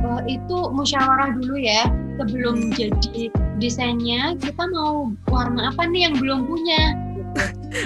uh, 0.08 0.22
itu 0.24 0.56
musyawarah 0.72 1.36
dulu 1.36 1.60
ya 1.60 1.84
sebelum 2.16 2.72
jadi 2.72 3.28
desainnya 3.60 4.32
kita 4.40 4.64
mau 4.72 5.12
warna 5.28 5.68
apa 5.68 5.84
nih 5.84 6.08
yang 6.08 6.16
belum 6.16 6.48
punya. 6.48 6.96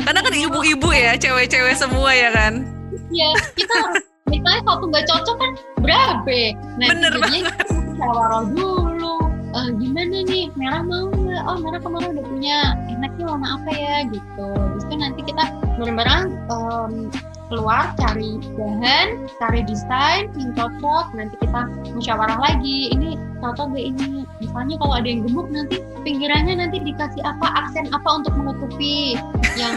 Karena 0.06 0.22
kan 0.22 0.34
ibu-ibu 0.34 0.88
ya, 0.94 1.18
cewek-cewek 1.18 1.74
semua 1.74 2.14
ya 2.14 2.30
kan? 2.30 2.62
Iya, 3.10 3.34
kita 3.58 3.74
harus 3.74 4.06
misalnya 4.30 4.62
satu 4.62 4.84
nggak 4.86 5.06
cocok 5.10 5.36
kan 5.36 5.50
berabe. 5.82 6.54
Nah, 6.78 6.86
Bener 6.94 7.12
musyawarah 7.18 8.44
dulu. 8.54 9.18
Uh, 9.50 9.66
gimana 9.82 10.22
nih 10.30 10.46
merah 10.54 10.86
mau 10.86 11.10
nggak? 11.10 11.42
Oh 11.42 11.58
merah 11.58 11.80
kemarin 11.82 12.14
udah 12.14 12.26
punya. 12.30 12.58
Enaknya 12.86 13.24
warna 13.26 13.48
apa 13.58 13.70
ya 13.74 13.96
gitu. 14.06 14.46
Terus 14.54 14.84
itu 14.86 14.94
nanti 14.94 15.20
kita 15.26 15.44
bareng-bareng 15.74 16.22
um, 16.54 17.10
keluar 17.50 17.90
cari 17.98 18.38
bahan, 18.54 19.06
cari 19.36 19.60
desain 19.66 20.30
yang 20.32 20.54
cocok. 20.54 21.04
Nanti 21.12 21.34
kita 21.36 21.60
musyawarah 21.92 22.38
lagi. 22.38 22.94
Ini 22.94 23.08
cocok 23.38 23.74
gak 23.74 23.84
ini? 23.84 24.22
Misalnya 24.38 24.74
kalau 24.78 24.94
ada 24.94 25.04
yang 25.04 25.26
gemuk 25.26 25.50
nanti 25.50 25.76
pinggirannya 26.00 26.54
nanti 26.56 26.78
dikasih 26.78 27.20
apa 27.20 27.46
aksen 27.58 27.90
apa 27.90 28.08
untuk 28.14 28.32
menutupi 28.32 29.18
yang 29.54 29.74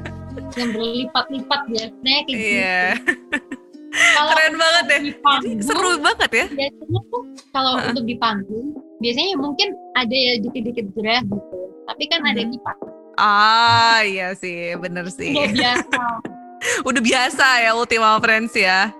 yang 0.58 0.70
berlipat-lipat 0.70 1.60
biasanya 1.66 2.18
kayak 2.24 2.38
gitu. 2.38 2.58
Kalau 3.88 4.30
Keren 4.30 4.54
banget 4.54 4.84
deh. 4.86 5.00
di 5.00 5.12
panggung, 5.18 5.58
Seru 5.58 5.90
banget 5.98 6.30
ya. 6.30 6.46
biasanya 6.46 7.00
tuh 7.08 7.22
kalau 7.50 7.72
Heeh. 7.74 7.88
untuk 7.90 8.04
di 8.04 8.14
panggung 8.14 8.66
biasanya 8.98 9.34
mungkin 9.34 9.68
ada 9.96 10.12
ya 10.12 10.32
dikit-dikit 10.38 10.86
gerah 10.92 11.18
gitu 11.24 11.56
tapi 11.82 12.04
kan 12.06 12.20
ada 12.22 12.38
Mhm. 12.38 12.50
kipas 12.52 12.78
Ah, 13.16 13.98
iya 14.04 14.30
sih, 14.32 14.76
bener 14.76 15.08
sih. 15.08 15.32
udah 15.32 15.50
biasa 15.50 15.98
Udah 16.82 17.02
biasa 17.02 17.46
ya 17.64 17.70
Ultima 17.74 18.18
Friends 18.22 18.54
ya. 18.54 18.90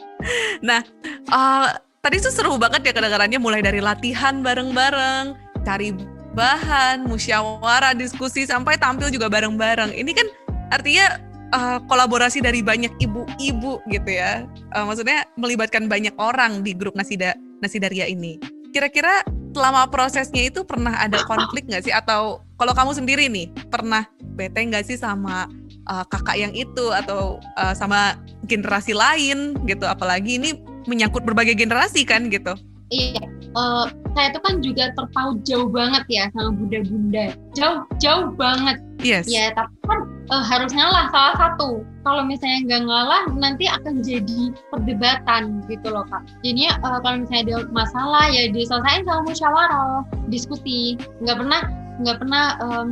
nah, 0.68 0.84
eh, 1.10 1.68
tadi 2.00 2.16
tuh 2.22 2.32
seru 2.32 2.56
banget 2.56 2.90
ya 2.90 2.92
kedengarannya 2.94 3.38
mulai 3.40 3.60
dari 3.60 3.78
latihan 3.82 4.40
bareng-bareng, 4.40 5.36
cari 5.66 5.94
bahan, 6.34 7.04
musyawarah, 7.06 7.96
diskusi 7.96 8.46
sampai 8.46 8.78
tampil 8.78 9.10
juga 9.10 9.26
bareng-bareng. 9.26 9.94
Ini 9.94 10.10
kan 10.14 10.26
artinya 10.70 11.18
eh, 11.50 11.78
kolaborasi 11.90 12.42
dari 12.42 12.62
banyak 12.62 12.92
ibu-ibu 13.02 13.82
gitu 13.90 14.10
ya. 14.10 14.46
Eh, 14.46 14.84
maksudnya 14.86 15.26
melibatkan 15.34 15.90
banyak 15.90 16.14
orang 16.18 16.62
di 16.62 16.74
grup 16.74 16.94
Nasida 16.94 17.34
Nasidaria 17.60 18.06
ini. 18.08 18.40
Kira-kira 18.70 19.26
selama 19.50 19.90
prosesnya 19.90 20.46
itu 20.46 20.62
pernah 20.62 20.94
ada 20.94 21.26
konflik 21.26 21.66
nggak 21.66 21.82
sih? 21.90 21.94
Atau 21.94 22.46
kalau 22.54 22.70
kamu 22.70 22.94
sendiri 22.94 23.26
nih 23.26 23.50
pernah 23.66 24.06
bete 24.38 24.62
nggak 24.62 24.86
sih 24.86 24.94
sama 24.94 25.50
uh, 25.90 26.06
kakak 26.06 26.38
yang 26.38 26.54
itu 26.54 26.94
atau 26.94 27.42
uh, 27.58 27.74
sama 27.74 28.14
generasi 28.46 28.94
lain 28.94 29.58
gitu? 29.66 29.84
Apalagi 29.84 30.38
ini 30.38 30.56
menyangkut 30.88 31.26
berbagai 31.26 31.58
generasi 31.58 32.06
kan 32.08 32.30
gitu. 32.32 32.56
iya 32.90 33.22
eh, 33.54 33.86
saya 34.18 34.28
tuh 34.34 34.42
kan 34.42 34.58
juga 34.58 34.90
terpaut 34.98 35.42
jauh 35.46 35.70
banget 35.70 36.02
ya 36.10 36.24
sama 36.34 36.54
bunda-bunda 36.54 37.34
jauh 37.54 37.86
jauh 38.02 38.30
banget 38.34 38.78
Yes. 39.00 39.30
ya 39.32 39.48
tapi 39.56 39.72
kan 39.88 40.00
eh, 40.28 40.44
harus 40.44 40.74
ngalah 40.74 41.08
salah 41.14 41.34
satu 41.38 41.86
kalau 42.04 42.26
misalnya 42.26 42.66
nggak 42.66 42.82
ngalah 42.90 43.22
nanti 43.38 43.64
akan 43.70 44.02
jadi 44.04 44.52
perdebatan 44.74 45.62
gitu 45.70 45.86
loh 45.88 46.04
kak 46.10 46.26
jadinya 46.42 46.76
eh, 46.82 46.98
kalau 47.00 47.16
misalnya 47.22 47.42
ada 47.46 47.56
masalah 47.70 48.24
ya 48.28 48.50
diselesaikan 48.50 49.06
sama 49.06 49.22
musyawarah 49.24 50.02
diskusi 50.28 50.98
nggak 51.22 51.38
pernah 51.38 51.60
nggak 52.00 52.16
pernah 52.16 52.44
em, 52.60 52.88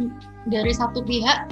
dari 0.48 0.72
satu 0.72 1.00
pihak 1.04 1.48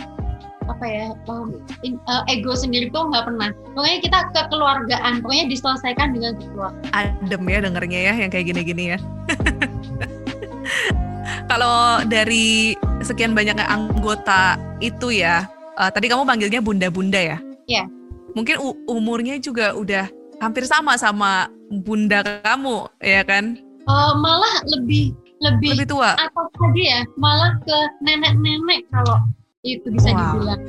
apa 0.66 0.84
ya 0.84 1.06
em, 1.14 1.48
in- 1.82 2.02
eh, 2.02 2.22
ego 2.34 2.52
sendiri 2.52 2.90
tuh 2.90 3.06
nggak 3.08 3.24
pernah 3.26 3.48
pokoknya 3.74 3.98
kita 4.02 4.18
kekeluargaan 4.34 5.12
pokoknya 5.22 5.46
diselesaikan 5.46 6.08
dengan 6.14 6.32
keluarga 6.38 6.82
Adem 6.92 7.42
ya 7.46 7.58
dengernya 7.62 8.00
ya 8.10 8.12
yang 8.18 8.30
kayak 8.30 8.46
gini-gini 8.50 8.84
ya. 8.94 8.98
Kalau 11.46 12.02
dari 12.06 12.74
sekian 13.00 13.30
banyaknya 13.32 13.66
anggota 13.70 14.58
itu 14.82 15.14
ya, 15.14 15.46
uh, 15.78 15.90
tadi 15.90 16.10
kamu 16.10 16.26
panggilnya 16.26 16.58
bunda-bunda 16.58 17.20
ya? 17.22 17.38
Iya. 17.70 17.86
Mungkin 18.34 18.58
umurnya 18.90 19.38
juga 19.38 19.72
udah 19.72 20.10
hampir 20.42 20.66
sama 20.66 20.98
sama 20.98 21.48
bunda 21.70 22.20
kamu, 22.44 22.90
ya 23.00 23.22
kan? 23.24 23.56
Eh, 23.86 24.12
malah 24.18 24.60
lebih 24.66 25.14
lebih 25.38 25.78
Lebih 25.78 25.86
tua. 25.88 26.16
atas 26.16 26.48
lagi 26.56 26.84
ya 26.88 27.04
malah 27.20 27.52
ke 27.60 27.78
nenek-nenek 28.02 28.88
kalau 28.88 29.20
itu 29.68 29.86
bisa 29.90 30.08
Wow. 30.08 30.18
dibilang 30.38 30.60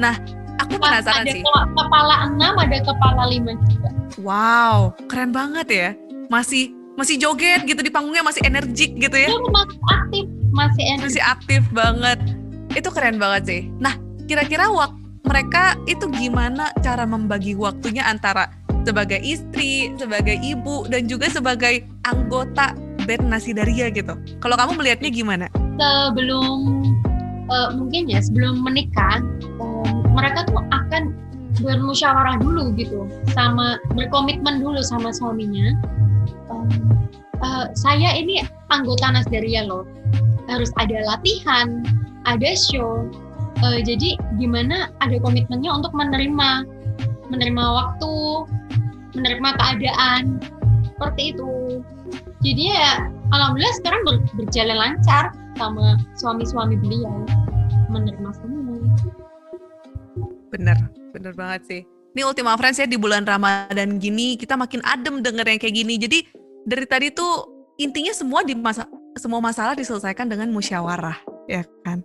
Aku 0.60 0.76
penasaran 0.76 1.24
ada 1.24 1.32
sih. 1.32 1.40
ke- 1.40 1.68
kepala 1.72 2.14
enam 2.26 2.54
ada 2.54 2.78
kepala 2.78 3.22
lima 3.26 3.56
juga 3.66 3.88
Wow, 4.20 4.92
keren 5.08 5.32
banget 5.32 5.66
ya. 5.66 5.88
Masih 6.28 6.68
masih 6.92 7.16
joget 7.16 7.64
gitu 7.64 7.80
di 7.80 7.88
panggungnya 7.88 8.20
masih 8.20 8.44
energik 8.44 8.92
gitu 8.94 9.16
ya. 9.16 9.32
Dia 9.32 9.40
masih 9.48 9.80
aktif 9.88 10.24
masih 10.52 10.82
enak 10.84 11.02
Masih 11.08 11.22
aktif 11.24 11.62
banget. 11.72 12.18
Itu 12.70 12.92
keren 12.92 13.16
banget 13.16 13.42
sih. 13.46 13.60
Nah, 13.80 13.96
kira-kira 14.26 14.68
wak 14.68 14.92
mereka 15.22 15.78
itu 15.86 16.04
gimana 16.10 16.68
cara 16.78 17.02
membagi 17.02 17.56
waktunya 17.56 18.04
antara 18.04 18.52
sebagai 18.82 19.18
istri, 19.18 19.88
sebagai 19.94 20.36
ibu, 20.36 20.84
dan 20.84 21.06
juga 21.06 21.30
sebagai 21.30 21.80
anggota 22.02 22.76
band 23.00 23.24
Nasidaria 23.24 23.88
gitu. 23.88 24.12
Kalau 24.36 24.54
kamu 24.54 24.76
melihatnya 24.76 25.08
gimana? 25.08 25.46
sebelum 25.80 26.84
eh, 27.50 27.70
mungkin 27.74 28.06
ya 28.06 28.22
sebelum 28.22 28.62
menikah 28.62 29.20
eh, 29.42 29.94
mereka 30.14 30.46
tuh 30.46 30.62
akan 30.70 31.14
bermusyawarah 31.60 32.38
dulu 32.38 32.72
gitu 32.78 33.10
sama 33.34 33.82
berkomitmen 33.92 34.62
dulu 34.62 34.80
sama 34.80 35.10
suaminya. 35.10 35.74
Eh, 36.50 36.68
eh, 37.42 37.66
saya 37.74 38.14
ini 38.16 38.40
anggota 38.70 39.10
Nasdaria 39.10 39.66
loh. 39.66 39.84
Harus 40.46 40.70
ada 40.78 41.02
latihan 41.06 41.82
ada 42.24 42.50
show. 42.54 43.06
Eh, 43.60 43.84
jadi 43.84 44.16
gimana 44.40 44.88
ada 45.04 45.20
komitmennya 45.20 45.70
untuk 45.70 45.92
menerima 45.92 46.64
menerima 47.30 47.64
waktu 47.76 48.12
menerima 49.14 49.50
keadaan 49.58 50.38
seperti 50.96 51.34
itu. 51.36 51.82
Jadi 52.40 52.72
ya 52.72 53.10
alhamdulillah 53.30 53.74
sekarang 53.82 54.02
ber- 54.06 54.26
berjalan 54.38 54.76
lancar 54.78 55.34
sama 55.60 56.00
suami-suami 56.16 56.80
beliau 56.80 57.12
menerima 57.92 58.30
semua. 58.32 58.80
Bener, 60.48 60.78
bener 61.12 61.32
banget 61.36 61.60
sih. 61.68 61.80
Ini 62.16 62.24
Ultima 62.24 62.56
Friends 62.56 62.80
ya 62.80 62.88
di 62.88 62.96
bulan 62.96 63.28
Ramadan 63.28 64.00
gini 64.00 64.40
kita 64.40 64.56
makin 64.56 64.80
adem 64.82 65.20
denger 65.20 65.44
yang 65.44 65.60
kayak 65.60 65.76
gini. 65.76 65.94
Jadi 66.00 66.18
dari 66.64 66.86
tadi 66.88 67.12
tuh 67.12 67.44
intinya 67.76 68.10
semua 68.16 68.40
di 68.40 68.56
masa 68.56 68.88
semua 69.20 69.38
masalah 69.38 69.76
diselesaikan 69.76 70.26
dengan 70.26 70.48
musyawarah, 70.50 71.20
ya 71.46 71.62
kan? 71.84 72.00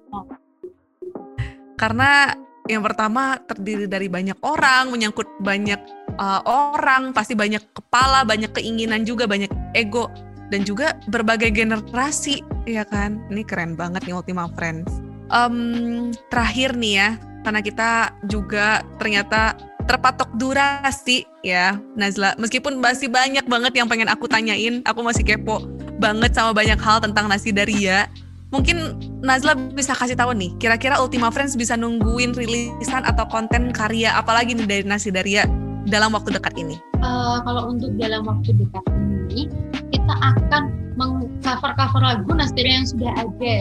Karena 1.79 2.35
yang 2.65 2.81
pertama 2.81 3.37
terdiri 3.45 3.85
dari 3.85 4.09
banyak 4.09 4.37
orang, 4.41 4.89
menyangkut 4.89 5.29
banyak 5.41 5.77
uh, 6.17 6.41
orang, 6.45 7.13
pasti 7.13 7.37
banyak 7.37 7.61
kepala, 7.73 8.25
banyak 8.25 8.51
keinginan 8.57 9.05
juga, 9.05 9.29
banyak 9.29 9.49
ego 9.77 10.09
dan 10.53 10.61
juga 10.65 10.97
berbagai 11.09 11.53
generasi, 11.53 12.45
ya 12.69 12.85
kan? 12.85 13.21
Ini 13.33 13.43
keren 13.45 13.73
banget 13.73 14.05
nih 14.05 14.15
Ultima 14.15 14.49
Friends. 14.53 15.01
Em, 15.33 16.13
terakhir 16.29 16.77
nih 16.77 16.93
ya, 17.01 17.09
karena 17.45 17.61
kita 17.61 18.13
juga 18.25 18.81
ternyata 18.97 19.57
terpatok 19.85 20.33
durasi 20.33 21.29
ya 21.45 21.77
Nazla 21.93 22.33
meskipun 22.41 22.81
masih 22.81 23.05
banyak 23.05 23.45
banget 23.45 23.73
yang 23.77 23.85
pengen 23.85 24.09
aku 24.09 24.25
tanyain 24.25 24.81
aku 24.81 25.05
masih 25.05 25.21
kepo 25.21 25.61
banget 26.01 26.33
sama 26.33 26.51
banyak 26.57 26.81
hal 26.81 26.97
tentang 26.99 27.29
nasi 27.29 27.53
daria 27.53 28.09
mungkin 28.49 28.97
Nazla 29.21 29.53
bisa 29.53 29.93
kasih 29.93 30.17
tahu 30.17 30.33
nih 30.33 30.57
kira-kira 30.57 30.97
Ultima 30.97 31.29
Friends 31.29 31.53
bisa 31.53 31.77
nungguin 31.77 32.33
rilisan 32.33 33.05
atau 33.05 33.29
konten 33.29 33.69
karya 33.69 34.17
apalagi 34.17 34.57
nih 34.57 34.65
dari 34.65 34.83
nasi 34.89 35.13
daria 35.13 35.45
dalam 35.85 36.13
waktu 36.17 36.33
dekat 36.33 36.53
ini? 36.57 36.81
Eh, 37.01 37.37
kalau 37.45 37.69
untuk 37.73 37.93
dalam 38.01 38.25
waktu 38.25 38.57
dekat 38.57 38.85
ini 38.89 39.49
kita 39.93 40.13
akan 40.21 40.73
mengcover-cover 40.97 42.01
lagu 42.01 42.31
Nasdari 42.33 42.71
yang 42.81 42.87
sudah 42.87 43.11
ada 43.13 43.55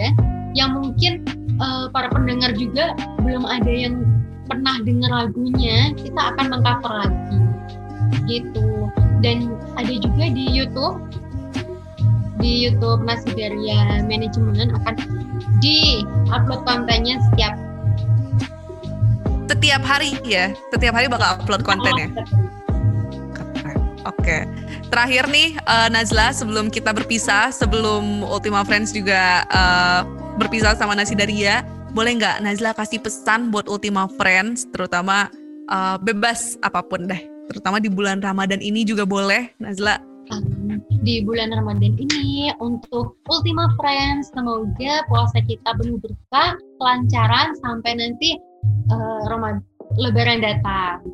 yang 0.56 0.72
mungkin 0.76 1.24
eh, 1.60 1.86
para 1.92 2.08
pendengar 2.08 2.56
juga 2.56 2.96
belum 3.20 3.44
ada 3.44 3.68
yang 3.68 4.04
pernah 4.48 4.76
dengar 4.84 5.10
lagunya 5.12 5.92
kita 5.96 6.20
akan 6.34 6.46
mengcover 6.52 6.92
lagi. 7.04 7.38
Gitu. 8.28 8.88
Dan 9.24 9.56
ada 9.76 9.94
juga 10.00 10.24
di 10.32 10.44
YouTube 10.52 11.00
di 12.44 12.68
YouTube 12.68 13.00
Nasidaria 13.08 14.04
Manajemen 14.04 14.76
akan 14.76 14.94
di 15.64 16.04
upload 16.28 16.60
kontennya 16.68 17.16
setiap 17.32 17.56
setiap 19.64 19.80
hari 19.80 20.12
ya 20.28 20.52
setiap 20.68 20.92
hari 20.92 21.08
bakal 21.08 21.40
upload 21.40 21.64
konten 21.64 21.96
ya. 21.96 22.08
Oke. 24.04 24.44
terakhir 24.92 25.24
nih 25.32 25.56
uh, 25.64 25.88
Nazla 25.88 26.36
sebelum 26.36 26.68
kita 26.68 26.92
berpisah, 26.92 27.48
sebelum 27.48 28.20
Ultima 28.28 28.60
Friends 28.68 28.92
juga 28.92 29.48
uh, 29.48 30.04
berpisah 30.36 30.76
sama 30.76 30.92
Nasi 30.92 31.16
Daria, 31.16 31.64
boleh 31.96 32.20
nggak 32.20 32.44
Nazla 32.44 32.76
kasih 32.76 33.00
pesan 33.00 33.48
buat 33.48 33.64
Ultima 33.64 34.04
Friends, 34.20 34.68
terutama 34.68 35.32
uh, 35.72 35.96
bebas 35.96 36.60
apa 36.60 36.84
pun 36.84 37.08
deh, 37.08 37.24
terutama 37.48 37.80
di 37.80 37.88
bulan 37.88 38.20
Ramadan 38.20 38.60
ini 38.60 38.84
juga 38.84 39.08
boleh 39.08 39.48
Nazla 39.64 39.96
di 41.04 41.20
bulan 41.20 41.52
Ramadan 41.52 41.96
ini 42.00 42.48
untuk 42.60 43.16
Ultima 43.28 43.68
Friends 43.76 44.32
semoga 44.32 45.04
puasa 45.08 45.40
kita 45.44 45.76
penuh 45.76 46.00
berkah, 46.00 46.56
kelancaran 46.80 47.52
sampai 47.60 48.00
nanti 48.00 48.40
uh, 48.90 49.20
Ramadan 49.28 49.62
Lebaran 49.94 50.42
datang. 50.42 51.04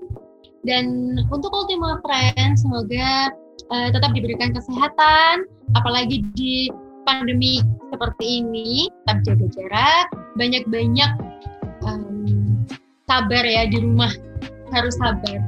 Dan 0.64 1.16
untuk 1.32 1.52
Ultima 1.52 2.00
Friends 2.04 2.64
semoga 2.64 3.32
uh, 3.72 3.88
tetap 3.88 4.12
diberikan 4.12 4.52
kesehatan, 4.52 5.48
apalagi 5.72 6.24
di 6.36 6.68
pandemi 7.08 7.64
seperti 7.88 8.44
ini, 8.44 8.88
tetap 9.04 9.18
jaga 9.24 9.46
jarak, 9.56 10.06
banyak-banyak 10.36 11.12
um, 11.84 12.60
sabar 13.08 13.44
ya 13.44 13.66
di 13.66 13.80
rumah, 13.80 14.12
harus 14.70 14.94
sabar. 15.00 15.40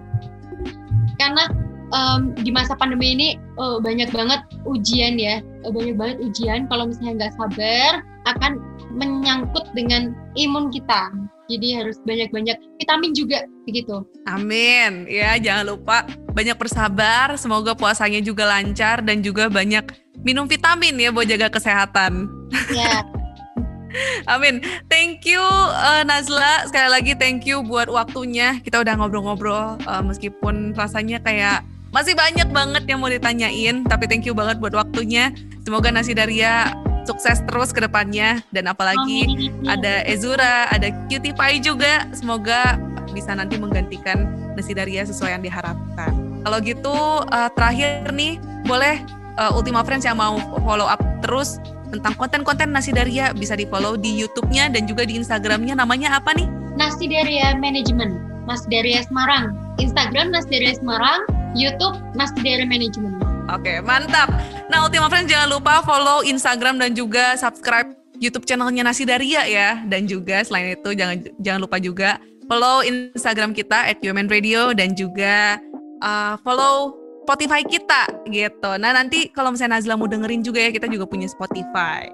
Karena 1.21 1.45
um, 1.93 2.33
di 2.41 2.51
masa 2.51 2.75
pandemi 2.75 3.15
ini 3.15 3.29
uh, 3.61 3.79
banyak 3.79 4.11
banget 4.11 4.41
ujian 4.65 5.21
ya, 5.21 5.45
uh, 5.63 5.71
banyak 5.71 5.95
banget 5.95 6.19
ujian. 6.25 6.67
Kalau 6.67 6.89
misalnya 6.89 7.29
nggak 7.29 7.35
sabar, 7.37 8.01
akan 8.27 8.59
menyangkut 8.97 9.69
dengan 9.77 10.17
imun 10.35 10.73
kita. 10.73 11.13
Jadi 11.53 11.69
harus 11.77 11.97
banyak-banyak 12.09 12.57
vitamin 12.81 13.13
juga 13.13 13.45
begitu. 13.69 14.01
Amin. 14.25 15.05
Ya, 15.05 15.37
jangan 15.37 15.77
lupa 15.77 16.09
banyak 16.33 16.57
bersabar, 16.57 17.37
semoga 17.37 17.77
puasanya 17.77 18.25
juga 18.25 18.49
lancar 18.49 19.05
dan 19.05 19.21
juga 19.21 19.53
banyak 19.53 19.85
minum 20.25 20.49
vitamin 20.49 20.97
ya 20.97 21.13
buat 21.13 21.29
jaga 21.29 21.53
kesehatan. 21.53 22.31
Ya. 22.73 23.05
Amin. 24.33 24.65
Thank 24.89 25.29
you 25.29 25.43
uh, 25.77 26.01
Nazla. 26.09 26.65
Sekali 26.65 26.89
lagi 26.89 27.13
thank 27.13 27.45
you 27.45 27.61
buat 27.61 27.93
waktunya. 27.93 28.57
Kita 28.65 28.81
udah 28.81 28.97
ngobrol-ngobrol 28.97 29.77
uh, 29.85 30.03
meskipun 30.03 30.73
rasanya 30.73 31.21
kayak 31.21 31.61
masih 31.93 32.17
banyak 32.17 32.49
banget 32.49 32.89
yang 32.89 33.05
mau 33.05 33.13
ditanyain, 33.13 33.85
tapi 33.85 34.09
thank 34.09 34.25
you 34.25 34.33
banget 34.33 34.57
buat 34.57 34.73
waktunya. 34.73 35.29
Semoga 35.61 35.93
Nasi 35.93 36.17
Daria 36.17 36.73
sukses 37.05 37.43
terus 37.49 37.71
ke 37.75 37.81
depannya 37.83 38.41
dan 38.55 38.71
apalagi 38.71 39.27
Amin. 39.27 39.67
ada 39.69 40.03
Ezura, 40.07 40.69
ada 40.71 40.91
Cutie 41.11 41.35
Pie 41.35 41.59
juga. 41.61 42.07
Semoga 42.15 42.79
bisa 43.13 43.37
nanti 43.37 43.61
menggantikan 43.61 44.27
Nasi 44.57 44.73
Daria 44.73 45.05
sesuai 45.05 45.39
yang 45.39 45.43
diharapkan. 45.45 46.13
Kalau 46.43 46.59
gitu 46.63 46.97
uh, 47.29 47.51
terakhir 47.55 48.11
nih, 48.11 48.39
boleh 48.67 48.99
uh, 49.39 49.55
Ultima 49.55 49.87
Friends 49.87 50.07
yang 50.07 50.19
mau 50.19 50.39
follow 50.63 50.89
up 50.89 51.01
terus 51.23 51.63
tentang 51.93 52.17
konten-konten 52.17 52.73
Nasi 52.73 52.91
Daria 52.91 53.31
bisa 53.37 53.53
di 53.55 53.69
follow 53.69 53.95
di 53.95 54.11
YouTube-nya 54.17 54.73
dan 54.73 54.89
juga 54.89 55.05
di 55.05 55.21
Instagram-nya 55.21 55.77
namanya 55.77 56.19
apa 56.19 56.33
nih? 56.35 56.49
Nasi 56.75 57.05
Daria 57.05 57.53
Management, 57.61 58.17
Nasi 58.49 58.67
Daria 58.73 59.05
Semarang. 59.05 59.53
Instagram 59.81 60.33
Nasi 60.33 60.49
Daria 60.53 60.75
Semarang, 60.77 61.25
YouTube 61.57 61.97
Mas 62.17 62.33
Dairy 62.41 62.65
Management. 62.65 63.22
Oke, 63.53 63.85
mantap. 63.85 64.33
Nah, 64.73 64.89
Ultima 64.89 65.13
Friends 65.13 65.29
jangan 65.29 65.53
lupa 65.53 65.85
follow 65.85 66.25
Instagram 66.25 66.81
dan 66.81 66.97
juga 66.97 67.37
subscribe 67.37 67.93
YouTube 68.17 68.49
channelnya 68.49 68.81
Nasi 68.81 69.05
Daria 69.05 69.45
ya. 69.45 69.85
Dan 69.85 70.09
juga 70.09 70.41
selain 70.41 70.73
itu 70.73 70.97
jangan 70.97 71.21
jangan 71.45 71.61
lupa 71.61 71.77
juga 71.77 72.17
follow 72.49 72.81
Instagram 72.81 73.53
kita 73.53 73.93
@UMN 74.01 74.29
dan 74.73 74.97
juga 74.97 75.61
uh, 76.01 76.41
follow 76.41 76.97
Spotify 77.29 77.61
kita 77.61 78.09
gitu. 78.33 78.73
Nah, 78.81 78.97
nanti 78.97 79.29
kalau 79.31 79.53
misalnya 79.53 79.79
Nazla 79.79 80.01
mau 80.01 80.09
dengerin 80.09 80.41
juga 80.41 80.59
ya, 80.59 80.73
kita 80.73 80.89
juga 80.89 81.05
punya 81.05 81.29
Spotify. 81.29 82.09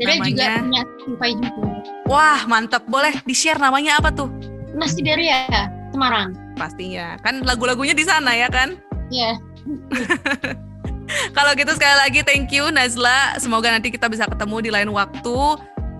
Namanya... 0.00 0.26
juga 0.26 0.46
punya 0.64 0.82
Spotify 0.82 1.30
juga. 1.38 1.68
Wah, 2.08 2.40
mantap. 2.48 2.82
Boleh 2.88 3.14
di-share 3.28 3.60
namanya 3.60 4.00
apa 4.00 4.10
tuh? 4.10 4.32
Nasi 4.74 5.04
Daria 5.04 5.46
Semarang 5.94 6.34
pastinya. 6.56 7.20
Kan 7.20 7.44
lagu-lagunya 7.44 7.92
di 7.92 8.02
sana 8.02 8.32
ya 8.34 8.48
kan? 8.48 8.80
Iya. 9.12 9.36
Yeah. 9.36 9.53
Kalau 11.36 11.52
gitu 11.56 11.72
sekali 11.76 11.96
lagi 12.00 12.20
thank 12.24 12.52
you 12.52 12.68
Nazla. 12.72 13.36
Semoga 13.40 13.72
nanti 13.72 13.92
kita 13.92 14.08
bisa 14.08 14.28
ketemu 14.28 14.56
di 14.64 14.70
lain 14.72 14.90
waktu. 14.92 15.36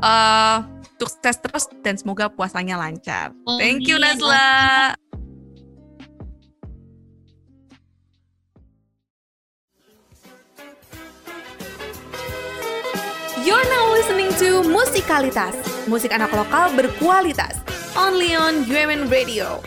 Uh, 0.05 0.59
sukses 1.00 1.37
terus 1.40 1.64
dan 1.83 1.98
semoga 1.98 2.31
puasanya 2.31 2.79
lancar. 2.79 3.33
Thank 3.61 3.88
you 3.88 4.00
Nazla. 4.00 4.94
You're 13.44 13.68
now 13.68 13.92
listening 13.92 14.33
to 14.40 14.64
Musikalitas, 14.64 15.53
musik 15.85 16.16
anak 16.16 16.33
lokal 16.33 16.72
berkualitas, 16.72 17.61
only 17.92 18.33
on 18.33 18.64
UMN 18.64 19.12
Radio. 19.12 19.61